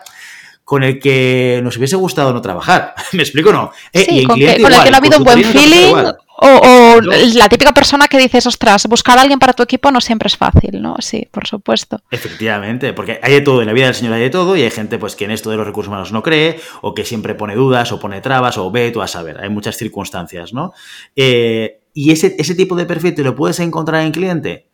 con 0.63 0.83
el 0.83 0.99
que 0.99 1.59
nos 1.63 1.77
hubiese 1.77 1.95
gustado 1.95 2.33
no 2.33 2.41
trabajar. 2.41 2.95
¿Me 3.13 3.23
explico 3.23 3.51
no? 3.51 3.71
Eh, 3.91 4.05
sí, 4.07 4.23
con, 4.23 4.37
que, 4.37 4.61
con, 4.61 4.73
el 4.73 4.83
que 4.83 4.89
no 4.89 4.95
ha 4.95 4.99
habido 4.99 5.17
un 5.17 5.23
buen 5.23 5.43
feeling 5.43 5.93
o, 6.35 6.47
o 6.47 7.01
la 7.01 7.47
típica 7.47 7.71
persona 7.73 8.07
que 8.07 8.17
dices, 8.17 8.45
ostras, 8.47 8.87
buscar 8.87 9.17
a 9.17 9.21
alguien 9.21 9.39
para 9.39 9.53
tu 9.53 9.63
equipo 9.63 9.91
no 9.91 10.01
siempre 10.01 10.27
es 10.27 10.35
fácil, 10.35 10.81
¿no? 10.81 10.95
Sí, 10.99 11.27
por 11.31 11.47
supuesto. 11.47 11.99
Efectivamente, 12.09 12.91
porque 12.93 13.19
hay 13.21 13.33
de 13.33 13.41
todo, 13.41 13.61
en 13.61 13.67
la 13.67 13.73
vida 13.73 13.85
del 13.85 13.95
Señor 13.95 14.13
hay 14.13 14.21
de 14.23 14.29
todo 14.29 14.57
y 14.57 14.63
hay 14.63 14.71
gente 14.71 14.97
pues 14.97 15.15
que 15.15 15.25
en 15.25 15.31
esto 15.31 15.51
de 15.51 15.57
los 15.57 15.65
recursos 15.65 15.89
humanos 15.89 16.11
no 16.11 16.23
cree 16.23 16.59
o 16.81 16.93
que 16.93 17.05
siempre 17.05 17.35
pone 17.35 17.55
dudas 17.55 17.91
o 17.91 17.99
pone 17.99 18.19
trabas 18.19 18.57
o 18.57 18.71
ve 18.71 18.91
tú 18.91 19.01
a 19.01 19.07
saber, 19.07 19.39
hay 19.39 19.49
muchas 19.49 19.77
circunstancias, 19.77 20.53
¿no? 20.53 20.73
Eh, 21.15 21.81
y 21.93 22.11
ese, 22.11 22.35
ese 22.39 22.55
tipo 22.55 22.75
de 22.75 22.85
perfil 22.85 23.13
te 23.13 23.23
lo 23.23 23.35
puedes 23.35 23.59
encontrar 23.59 24.03
en 24.03 24.11
cliente 24.11 24.65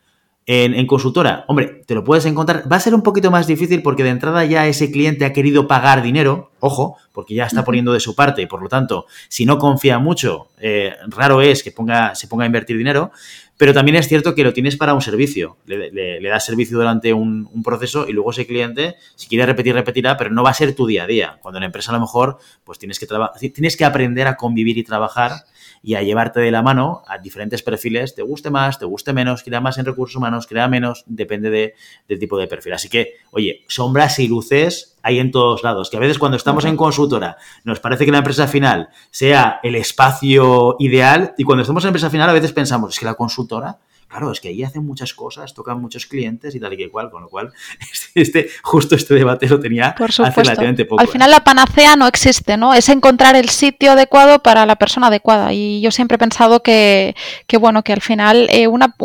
en, 0.51 0.73
en, 0.73 0.87
consultora, 0.87 1.45
hombre, 1.47 1.83
te 1.85 1.93
lo 1.93 2.03
puedes 2.03 2.25
encontrar. 2.25 2.63
Va 2.69 2.77
a 2.77 2.79
ser 2.79 2.95
un 2.95 3.03
poquito 3.03 3.29
más 3.29 3.45
difícil 3.45 3.83
porque 3.83 4.03
de 4.03 4.09
entrada 4.09 4.43
ya 4.45 4.65
ese 4.65 4.91
cliente 4.91 5.23
ha 5.23 5.31
querido 5.31 5.67
pagar 5.67 6.01
dinero, 6.01 6.49
ojo, 6.59 6.97
porque 7.13 7.35
ya 7.35 7.45
está 7.45 7.63
poniendo 7.63 7.93
de 7.93 7.99
su 7.99 8.15
parte 8.15 8.41
y 8.41 8.47
por 8.47 8.59
lo 8.63 8.67
tanto, 8.67 9.05
si 9.27 9.45
no 9.45 9.59
confía 9.59 9.99
mucho, 9.99 10.47
eh, 10.57 10.95
raro 11.09 11.43
es 11.43 11.61
que 11.61 11.71
ponga, 11.71 12.15
se 12.15 12.27
ponga 12.27 12.45
a 12.45 12.47
invertir 12.47 12.79
dinero. 12.79 13.11
pero 13.57 13.75
también 13.75 13.97
es 13.97 14.07
cierto 14.07 14.33
que 14.33 14.43
lo 14.43 14.51
tienes 14.51 14.75
para 14.75 14.95
un 14.95 15.01
servicio. 15.01 15.57
Le, 15.67 16.19
das 16.27 16.45
servicio 16.45 16.79
durante 16.79 17.13
un, 17.13 17.47
un, 17.53 17.61
proceso 17.61 18.07
y 18.07 18.13
luego 18.13 18.31
ese 18.31 18.47
cliente, 18.47 18.95
si 19.15 19.27
quiere 19.27 19.45
repetir, 19.45 19.75
repetirá, 19.75 20.17
pero 20.17 20.31
no 20.31 20.41
va 20.41 20.49
a 20.49 20.55
ser 20.55 20.73
tu 20.73 20.87
día 20.87 21.03
a 21.03 21.07
día. 21.07 21.37
Cuando 21.43 21.57
en 21.57 21.61
la 21.61 21.65
empresa 21.67 21.91
a 21.91 21.93
lo 21.93 21.99
mejor, 21.99 22.39
pues 22.63 22.79
tienes 22.79 22.97
que, 22.97 23.07
tienes 23.53 23.77
que 23.77 23.85
aprender 23.85 24.25
a 24.25 24.35
convivir 24.35 24.79
y 24.79 24.83
trabajar 24.83 25.43
y 25.81 25.95
a 25.95 26.03
llevarte 26.03 26.39
de 26.39 26.51
la 26.51 26.61
mano 26.61 27.03
a 27.07 27.17
diferentes 27.17 27.63
perfiles, 27.63 28.15
te 28.15 28.21
guste 28.21 28.49
más, 28.49 28.79
te 28.79 28.85
guste 28.85 29.13
menos, 29.13 29.43
crea 29.43 29.61
más 29.61 29.77
en 29.77 29.85
recursos 29.85 30.15
humanos, 30.15 30.47
crea 30.47 30.67
menos, 30.67 31.03
depende 31.07 31.49
de, 31.49 31.75
del 32.07 32.19
tipo 32.19 32.37
de 32.37 32.47
perfil. 32.47 32.73
Así 32.73 32.89
que, 32.89 33.15
oye, 33.31 33.63
sombras 33.67 34.19
y 34.19 34.27
luces 34.27 34.97
hay 35.01 35.19
en 35.19 35.31
todos 35.31 35.63
lados, 35.63 35.89
que 35.89 35.97
a 35.97 36.01
veces 36.01 36.19
cuando 36.19 36.35
estamos 36.35 36.65
en 36.65 36.75
consultora 36.75 37.37
nos 37.63 37.79
parece 37.79 38.05
que 38.05 38.11
la 38.11 38.17
empresa 38.17 38.47
final 38.47 38.89
sea 39.11 39.59
el 39.63 39.75
espacio 39.75 40.75
ideal 40.79 41.33
y 41.37 41.43
cuando 41.43 41.61
estamos 41.61 41.83
en 41.83 41.89
empresa 41.89 42.09
final 42.09 42.29
a 42.29 42.33
veces 42.33 42.51
pensamos, 42.51 42.93
es 42.93 42.99
que 42.99 43.05
la 43.05 43.13
consultora 43.13 43.77
claro, 44.09 44.31
es 44.31 44.41
que 44.41 44.49
ahí 44.49 44.63
hacen 44.63 44.85
muchas 44.85 45.13
cosas, 45.13 45.53
tocan 45.53 45.79
muchos 45.79 46.05
clientes 46.05 46.55
y 46.55 46.59
tal 46.59 46.73
y 46.73 46.77
que 46.77 46.89
cual, 46.89 47.09
con 47.09 47.21
lo 47.21 47.29
cual 47.29 47.53
este, 48.21 48.49
justo 48.61 48.95
este 48.95 49.13
debate 49.13 49.47
lo 49.47 49.59
tenía 49.59 49.95
hace 49.97 50.43
relativamente 50.43 50.85
poco. 50.85 51.01
Al 51.01 51.07
¿eh? 51.07 51.11
final 51.11 51.31
la 51.31 51.43
panacea 51.43 51.95
no 51.95 52.07
existe, 52.07 52.57
¿no? 52.57 52.73
Es 52.73 52.89
encontrar 52.89 53.35
el 53.35 53.49
sitio 53.49 53.93
adecuado 53.93 54.39
para 54.39 54.65
la 54.65 54.75
persona 54.75 55.07
adecuada 55.07 55.53
y 55.53 55.81
yo 55.81 55.91
siempre 55.91 56.15
he 56.15 56.19
pensado 56.19 56.61
que, 56.61 57.15
que 57.47 57.57
bueno, 57.57 57.83
que 57.83 57.93
al 57.93 58.01
final 58.01 58.47
eh, 58.51 58.67
una, 58.67 58.95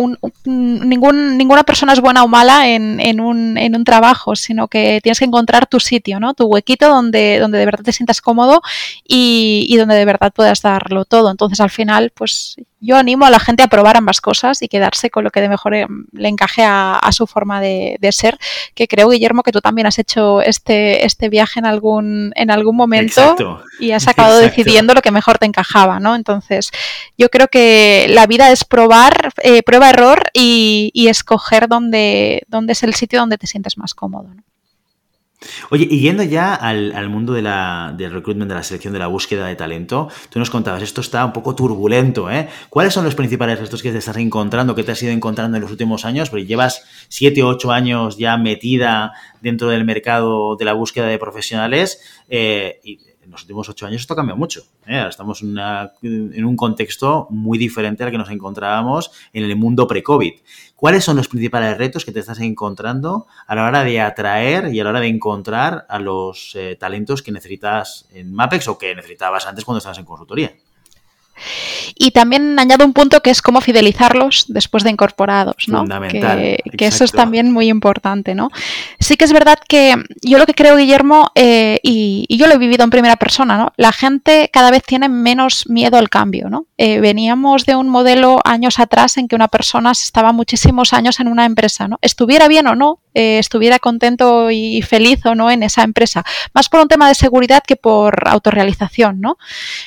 ningún, 0.44 1.36
ninguna 1.36 1.64
persona 1.64 1.92
es 1.92 2.00
buena 2.00 2.24
o 2.24 2.28
mala 2.28 2.68
en, 2.68 3.00
en, 3.00 3.20
un, 3.20 3.58
en 3.58 3.76
un 3.76 3.84
trabajo, 3.84 4.36
sino 4.36 4.68
que 4.68 5.00
tienes 5.02 5.18
que 5.18 5.24
encontrar 5.24 5.66
tu 5.66 5.80
sitio, 5.80 6.20
¿no? 6.20 6.34
Tu 6.34 6.44
huequito 6.44 6.88
donde, 6.88 7.38
donde 7.38 7.58
de 7.58 7.64
verdad 7.64 7.84
te 7.84 7.92
sientas 7.92 8.20
cómodo 8.20 8.62
y, 9.06 9.66
y 9.68 9.76
donde 9.76 9.94
de 9.94 10.04
verdad 10.04 10.32
puedas 10.34 10.62
darlo 10.62 11.04
todo. 11.04 11.30
Entonces 11.30 11.60
al 11.60 11.70
final, 11.70 12.12
pues 12.14 12.56
yo 12.84 12.96
animo 12.96 13.24
a 13.24 13.30
la 13.30 13.40
gente 13.40 13.62
a 13.62 13.68
probar 13.68 13.96
ambas 13.96 14.20
cosas 14.20 14.60
y 14.62 14.68
quedarse 14.68 15.10
con 15.10 15.24
lo 15.24 15.30
que 15.30 15.40
de 15.40 15.48
mejor 15.48 15.74
eh, 15.74 15.86
le 16.12 16.28
encaje 16.28 16.62
a, 16.64 17.00
su 17.12 17.26
forma 17.26 17.60
de, 17.60 17.98
ser, 18.10 18.38
que 18.74 18.88
creo, 18.88 19.08
Guillermo, 19.08 19.42
que 19.42 19.52
tú 19.52 19.60
también 19.60 19.86
has 19.86 19.98
hecho 19.98 20.42
este, 20.42 21.06
este 21.06 21.28
viaje 21.28 21.60
en 21.60 21.66
algún, 21.66 22.32
en 22.34 22.50
algún 22.50 22.76
momento 22.76 23.36
y 23.80 23.92
has 23.92 24.06
acabado 24.08 24.38
decidiendo 24.40 24.94
lo 24.94 25.02
que 25.02 25.10
mejor 25.10 25.38
te 25.38 25.46
encajaba, 25.46 26.00
¿no? 26.00 26.14
Entonces, 26.14 26.70
yo 27.16 27.28
creo 27.30 27.48
que 27.48 28.06
la 28.10 28.26
vida 28.26 28.50
es 28.50 28.64
probar, 28.64 29.32
eh, 29.42 29.62
prueba-error 29.62 30.30
y, 30.32 30.90
y, 30.92 31.08
escoger 31.08 31.68
dónde, 31.68 32.42
dónde 32.48 32.72
es 32.72 32.82
el 32.82 32.94
sitio 32.94 33.20
donde 33.20 33.38
te 33.38 33.46
sientes 33.46 33.78
más 33.78 33.94
cómodo, 33.94 34.34
¿no? 34.34 34.42
Oye, 35.70 35.86
y 35.90 36.00
yendo 36.00 36.22
ya 36.22 36.54
al, 36.54 37.08
mundo 37.08 37.32
de 37.32 37.42
la, 37.42 37.94
del 37.96 38.12
recruitment, 38.12 38.48
de 38.48 38.54
la 38.54 38.62
selección, 38.62 38.92
de 38.92 38.98
la 38.98 39.06
búsqueda 39.06 39.46
de 39.46 39.56
talento, 39.56 40.08
tú 40.30 40.38
nos 40.38 40.50
contabas, 40.50 40.82
esto 40.82 41.00
está 41.00 41.24
un 41.24 41.32
poco 41.32 41.54
turbulento, 41.54 42.30
¿eh? 42.30 42.48
¿Cuáles 42.70 42.94
son 42.94 43.04
los 43.04 43.14
principales 43.14 43.60
retos 43.60 43.82
que 43.82 43.92
te 43.92 43.98
estás 43.98 44.16
encontrando, 44.16 44.74
que 44.74 44.84
te 44.84 44.92
has 44.92 45.02
ido 45.02 45.12
encontrando 45.12 45.56
en 45.56 45.62
los 45.62 45.70
últimos 45.70 46.04
años? 46.04 46.30
Porque 46.30 46.46
llevas 46.46 46.84
siete 47.08 47.42
o 47.42 47.48
ocho 47.48 47.72
años 47.72 48.16
ya 48.18 48.36
metida 48.36 49.12
dentro 49.40 49.68
del 49.68 49.84
mercado 49.84 50.56
de 50.56 50.64
la 50.64 50.72
búsqueda 50.72 51.06
de 51.06 51.18
profesionales 51.18 52.00
eh, 52.28 52.80
en 53.24 53.30
los 53.30 53.42
últimos 53.42 53.68
ocho 53.68 53.86
años 53.86 54.02
esto 54.02 54.14
cambiado 54.14 54.38
mucho. 54.38 54.62
¿eh? 54.86 55.04
Estamos 55.08 55.42
en, 55.42 56.44
un 56.44 56.56
contexto 56.56 57.26
muy 57.30 57.58
diferente 57.58 58.04
al 58.04 58.10
que 58.10 58.18
nos 58.18 58.30
encontrábamos 58.30 59.10
en 59.32 59.44
el 59.44 59.56
mundo 59.56 59.86
pre-COVID. 59.86 60.34
¿Cuáles 60.76 61.04
son 61.04 61.16
los 61.16 61.28
principales 61.28 61.78
retos 61.78 62.04
que 62.04 62.12
te 62.12 62.20
estás 62.20 62.40
encontrando 62.40 63.26
a 63.46 63.54
la 63.54 63.64
hora 63.66 63.84
de 63.84 64.00
atraer 64.00 64.74
y 64.74 64.80
a 64.80 64.84
la 64.84 64.90
hora 64.90 65.00
de 65.00 65.08
encontrar 65.08 65.86
a 65.88 65.98
los 65.98 66.52
eh, 66.54 66.76
talentos 66.78 67.22
que 67.22 67.32
necesitas 67.32 68.06
en 68.12 68.32
MAPEX 68.32 68.68
o 68.68 68.78
que 68.78 68.94
necesitabas 68.94 69.46
antes 69.46 69.64
cuando 69.64 69.78
estabas 69.78 69.98
en 69.98 70.04
consultoría? 70.04 70.52
Y 71.96 72.10
también 72.10 72.58
añado 72.58 72.84
un 72.84 72.92
punto 72.92 73.20
que 73.20 73.30
es 73.30 73.42
cómo 73.42 73.60
fidelizarlos 73.60 74.46
después 74.48 74.84
de 74.84 74.90
incorporados, 74.90 75.68
¿no? 75.68 75.84
Que, 76.08 76.62
eso 76.78 77.04
es 77.04 77.12
también 77.12 77.50
muy 77.50 77.68
importante, 77.68 78.34
¿no? 78.34 78.50
Sí 79.00 79.16
que 79.16 79.24
es 79.24 79.32
verdad 79.32 79.58
que 79.68 79.94
yo 80.22 80.38
lo 80.38 80.46
que 80.46 80.54
creo, 80.54 80.76
Guillermo, 80.76 81.30
eh, 81.34 81.80
y, 81.82 82.26
yo 82.36 82.46
lo 82.46 82.54
he 82.54 82.58
vivido 82.58 82.84
en 82.84 82.90
primera 82.90 83.16
persona, 83.16 83.56
¿no? 83.56 83.72
La 83.76 83.92
gente 83.92 84.50
cada 84.52 84.70
vez 84.70 84.82
tiene 84.82 85.08
menos 85.08 85.68
miedo 85.68 85.98
al 85.98 86.10
cambio, 86.10 86.48
¿no? 86.48 86.66
Eh, 86.78 87.00
veníamos 87.00 87.64
de 87.64 87.76
un 87.76 87.88
modelo 87.88 88.40
años 88.44 88.78
atrás 88.78 89.16
en 89.16 89.28
que 89.28 89.36
una 89.36 89.48
persona 89.48 89.92
estaba 89.92 90.32
muchísimos 90.32 90.92
años 90.92 91.20
en 91.20 91.28
una 91.28 91.44
empresa, 91.44 91.88
¿no? 91.88 91.98
Estuviera 92.02 92.48
bien 92.48 92.66
o 92.66 92.74
no, 92.74 93.00
eh, 93.14 93.38
estuviera 93.38 93.78
contento 93.78 94.50
y 94.50 94.82
feliz 94.82 95.24
o 95.24 95.34
no 95.34 95.50
en 95.50 95.62
esa 95.62 95.82
empresa, 95.82 96.24
más 96.52 96.68
por 96.68 96.80
un 96.80 96.88
tema 96.88 97.08
de 97.08 97.14
seguridad 97.14 97.62
que 97.66 97.76
por 97.76 98.28
autorrealización, 98.28 99.20
¿no? 99.20 99.38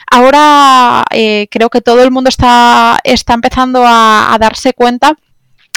Ahora 0.09 1.05
creo 1.09 1.69
que 1.69 1.81
todo 1.81 2.03
el 2.03 2.11
mundo 2.11 2.29
está, 2.29 2.99
está 3.03 3.33
empezando 3.33 3.83
a, 3.85 4.35
darse 4.39 4.73
cuenta 4.73 5.17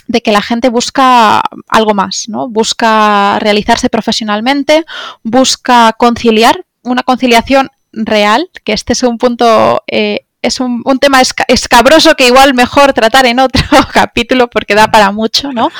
de 0.07 0.21
que 0.23 0.33
la 0.33 0.43
gente 0.43 0.69
busca 0.69 1.43
algo 1.69 1.95
más, 1.95 2.29
¿no? 2.29 2.49
Busca 2.49 3.39
realizarse 3.39 3.89
profesionalmente, 3.89 4.85
busca 5.23 5.93
conciliar, 5.95 6.65
una 6.83 7.03
conciliación 7.03 7.71
real, 7.93 8.51
que 8.65 8.73
este 8.73 8.93
es 8.93 9.03
un 9.03 9.19
punto 9.19 9.83
eh, 9.87 10.27
es 10.43 10.61
un, 10.61 10.83
tema 11.01 11.21
escabroso 11.49 12.15
que 12.15 12.27
igual 12.27 12.55
mejor 12.55 12.93
tratar 12.93 13.27
en 13.27 13.41
otro 13.41 13.63
capítulo 13.93 14.49
porque 14.49 14.75
da 14.75 14.91
para 14.91 15.13
mucho, 15.13 15.53
¿no? 15.53 15.71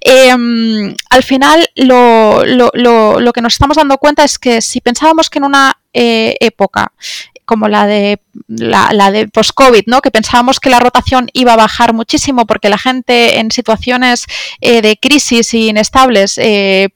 Em, 0.00 0.94
al 1.10 1.22
final, 1.22 1.68
lo, 1.76 2.44
lo, 2.44 2.70
lo, 3.20 3.32
que 3.32 3.40
nos 3.40 3.54
estamos 3.54 3.76
dando 3.76 3.98
cuenta 3.98 4.24
es 4.24 4.38
que 4.38 4.60
si 4.60 4.80
pensábamos 4.80 5.30
que 5.30 5.38
en 5.38 5.44
una 5.44 5.78
eh, 5.92 6.36
época 6.40 6.92
como 7.44 7.68
la 7.68 7.86
de 7.86 8.20
la, 8.48 9.10
de 9.10 9.28
post-COVID, 9.28 9.82
¿no? 9.86 10.00
Que 10.00 10.10
pensábamos 10.10 10.60
que 10.60 10.70
la 10.70 10.80
rotación 10.80 11.28
iba 11.32 11.52
a 11.52 11.56
bajar 11.56 11.92
muchísimo 11.92 12.46
porque 12.46 12.70
la 12.70 12.78
gente 12.78 13.40
en 13.40 13.50
situaciones 13.50 14.26
eh, 14.60 14.80
de 14.80 14.96
crisis 14.96 15.52
inestables 15.52 16.38
eh, 16.38 16.90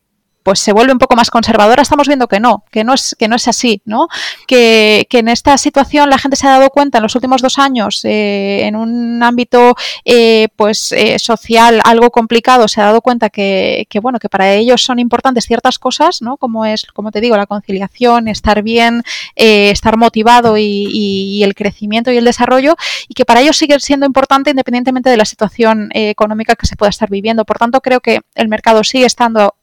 pues 0.47 0.61
se 0.61 0.73
vuelve 0.73 0.93
un 0.93 1.01
poco 1.01 1.17
más 1.17 1.29
conservadora, 1.29 1.83
estamos 1.83 2.07
viendo 2.07 2.29
que 2.29 2.39
no, 2.39 2.63
que 2.71 2.85
no 2.85 2.95
es, 2.95 3.17
que 3.19 3.27
no 3.27 3.35
es 3.35 3.49
así, 3.49 3.83
¿no? 3.85 4.07
Que, 4.47 5.05
en 5.11 5.27
esta 5.29 5.59
situación 5.59 6.09
la 6.09 6.19
gente 6.19 6.37
se 6.37 6.47
ha 6.47 6.51
dado 6.51 6.71
cuenta 6.71 6.99
en 6.99 7.03
los 7.03 7.17
últimos 7.17 7.43
dos 7.43 7.59
años, 7.59 8.05
eh, 8.05 8.61
en 8.63 8.77
un 8.77 9.21
ámbito 9.25 9.75
eh, 10.05 10.47
pues 10.55 10.93
eh, 10.93 11.19
social 11.19 11.81
algo 11.83 12.11
complicado, 12.11 12.69
se 12.69 12.81
ha 12.81 12.85
dado 12.85 13.01
cuenta 13.01 13.29
que, 13.29 13.89
bueno, 14.01 14.21
que 14.21 14.29
para 14.29 14.53
ellos 14.53 14.83
son 14.85 15.01
importantes 15.01 15.47
ciertas 15.47 15.81
cosas, 15.81 16.23
¿no? 16.23 16.37
Como 16.37 16.65
es, 16.65 16.85
como 16.95 17.11
te 17.11 17.21
digo, 17.21 17.37
la 17.37 17.47
conciliación, 17.47 18.29
estar 18.29 18.63
bien, 18.63 19.03
estar 19.35 19.97
motivado 19.97 20.57
y, 20.57 21.43
el 21.43 21.57
crecimiento 21.57 22.13
y 22.13 22.19
el 22.19 22.25
desarrollo, 22.25 22.77
y 23.09 23.15
que 23.15 23.25
para 23.25 23.41
ellos 23.41 23.57
sigue 23.57 23.81
siendo 23.81 24.07
importante 24.07 24.51
independientemente 24.51 25.11
de 25.11 25.17
la 25.17 25.25
situación 25.25 25.89
económica 25.93 26.55
que 26.55 26.69
se 26.69 26.77
pueda 26.77 26.91
estar 26.91 27.11
viviendo. 27.11 27.45
Por 27.45 27.59
tanto, 27.59 27.81
creo 27.81 27.99
que 27.99 28.21
el 28.37 28.47
mercado 28.47 28.85
sigue 28.85 29.07
estando 29.07 29.57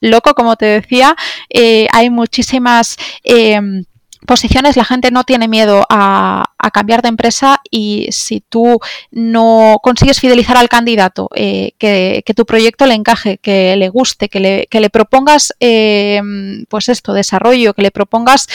loco, 0.00 0.34
como 0.34 0.56
te 0.56 0.66
decía. 0.66 1.16
Eh, 1.48 1.86
hay 1.92 2.10
muchísimas 2.10 2.96
em, 3.22 3.84
posiciones, 4.26 4.76
la 4.76 4.84
gente 4.84 5.10
no 5.10 5.24
tiene 5.24 5.48
miedo 5.48 5.84
a, 5.88 6.44
cambiar 6.72 7.02
de 7.02 7.08
empresa 7.08 7.60
y 7.70 8.06
si 8.12 8.40
tú 8.40 8.78
no 9.10 9.78
consigues 9.82 10.20
fidelizar 10.20 10.56
al 10.56 10.68
candidato, 10.68 11.28
eh, 11.34 11.72
que, 11.78 12.22
tu 12.36 12.46
proyecto 12.46 12.86
le 12.86 12.94
encaje, 12.94 13.38
que 13.38 13.74
le 13.76 13.88
guste, 13.88 14.28
que 14.28 14.38
le, 14.70 14.90
propongas, 14.90 15.52
em, 15.58 16.64
pues 16.68 16.88
esto, 16.88 17.12
desarrollo, 17.12 17.74
que 17.74 17.82
le 17.82 17.90
propongas 17.90 18.46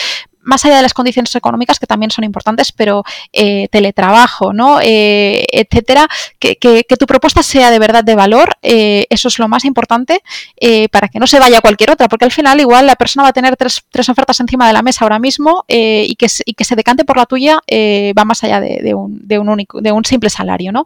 más 0.46 0.64
allá 0.64 0.76
de 0.76 0.82
las 0.82 0.94
condiciones 0.94 1.34
económicas, 1.34 1.78
que 1.78 1.86
también 1.86 2.10
son 2.10 2.24
importantes, 2.24 2.72
pero 2.72 3.04
eh, 3.32 3.68
teletrabajo, 3.70 4.52
¿no? 4.52 4.78
Eh, 4.80 5.44
etcétera, 5.52 6.08
que, 6.38 6.56
tu 6.98 7.06
propuesta 7.06 7.42
sea 7.42 7.70
de 7.70 7.78
verdad 7.78 8.04
de 8.04 8.14
valor, 8.14 8.56
eh, 8.62 9.06
eso 9.10 9.28
es 9.28 9.38
lo 9.38 9.48
más 9.48 9.64
importante 9.64 10.22
para 10.90 11.08
que 11.08 11.18
no 11.18 11.26
se 11.26 11.38
vaya 11.38 11.60
cualquier 11.60 11.90
otra, 11.90 12.08
porque 12.08 12.24
al 12.24 12.30
final 12.30 12.60
igual 12.60 12.86
la 12.86 12.96
persona 12.96 13.24
va 13.24 13.30
a 13.30 13.32
tener 13.32 13.56
tres, 13.56 13.82
tres 13.90 14.08
ofertas 14.08 14.40
encima 14.40 14.66
de 14.66 14.72
la 14.72 14.82
mesa 14.82 15.04
ahora 15.04 15.18
mismo 15.18 15.64
y 15.68 16.14
que, 16.16 16.28
y, 16.44 16.54
que, 16.54 16.64
se 16.64 16.76
decante 16.76 17.04
por 17.04 17.16
la 17.16 17.26
tuya 17.26 17.60
va 18.16 18.24
más 18.24 18.42
allá 18.44 18.60
de, 18.60 18.94
un, 18.94 19.18
de, 19.26 19.38
un, 19.38 19.48
único, 19.48 19.80
de 19.80 19.92
un 19.92 20.04
simple 20.04 20.30
salario, 20.30 20.72
¿no? 20.72 20.84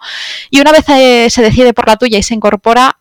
Y 0.51 0.61
una 0.61 0.73
vez 0.73 0.85
se 1.33 1.43
decide 1.43 1.73
por 1.75 1.87
la 1.87 1.97
tuya 1.97 2.19
y 2.19 2.23
se 2.23 2.35
incorpora, 2.35 2.99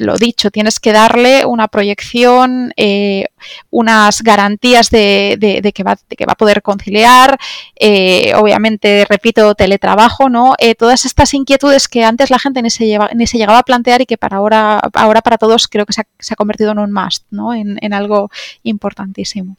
lo 0.00 0.16
dicho, 0.16 0.50
tienes 0.50 0.80
que 0.80 0.92
darle 0.92 1.44
una 1.44 1.68
proyección, 1.68 2.72
eh, 2.76 3.26
unas 3.70 4.22
garantías 4.22 4.90
de, 4.90 5.72
que 5.74 5.82
va, 5.82 5.96
que 6.08 6.26
va 6.26 6.32
a 6.32 6.36
poder 6.36 6.62
conciliar, 6.62 7.38
eh, 7.78 8.32
obviamente, 8.34 9.04
repito, 9.08 9.54
teletrabajo, 9.54 10.28
¿no? 10.28 10.54
Eh, 10.58 10.74
todas 10.74 11.04
estas 11.04 11.34
inquietudes 11.34 11.86
que 11.86 12.04
antes 12.04 12.30
la 12.30 12.38
gente 12.38 12.62
ni 12.62 12.70
se, 12.70 12.86
lleva, 12.86 13.10
ni 13.14 13.26
se 13.26 13.38
llegaba 13.38 13.58
a 13.58 13.62
plantear 13.62 14.00
y 14.00 14.06
que 14.06 14.16
para 14.16 14.38
ahora, 14.38 14.78
ahora 14.94 15.20
para 15.22 15.38
todos 15.38 15.68
creo 15.68 15.86
que 15.86 15.92
se 15.92 16.02
ha, 16.32 16.36
convertido 16.36 16.72
en 16.72 16.78
un 16.78 16.92
must, 16.92 17.26
¿no? 17.30 17.52
En, 17.54 17.78
en 17.82 17.92
algo 17.92 18.30
importantísimo. 18.62 19.56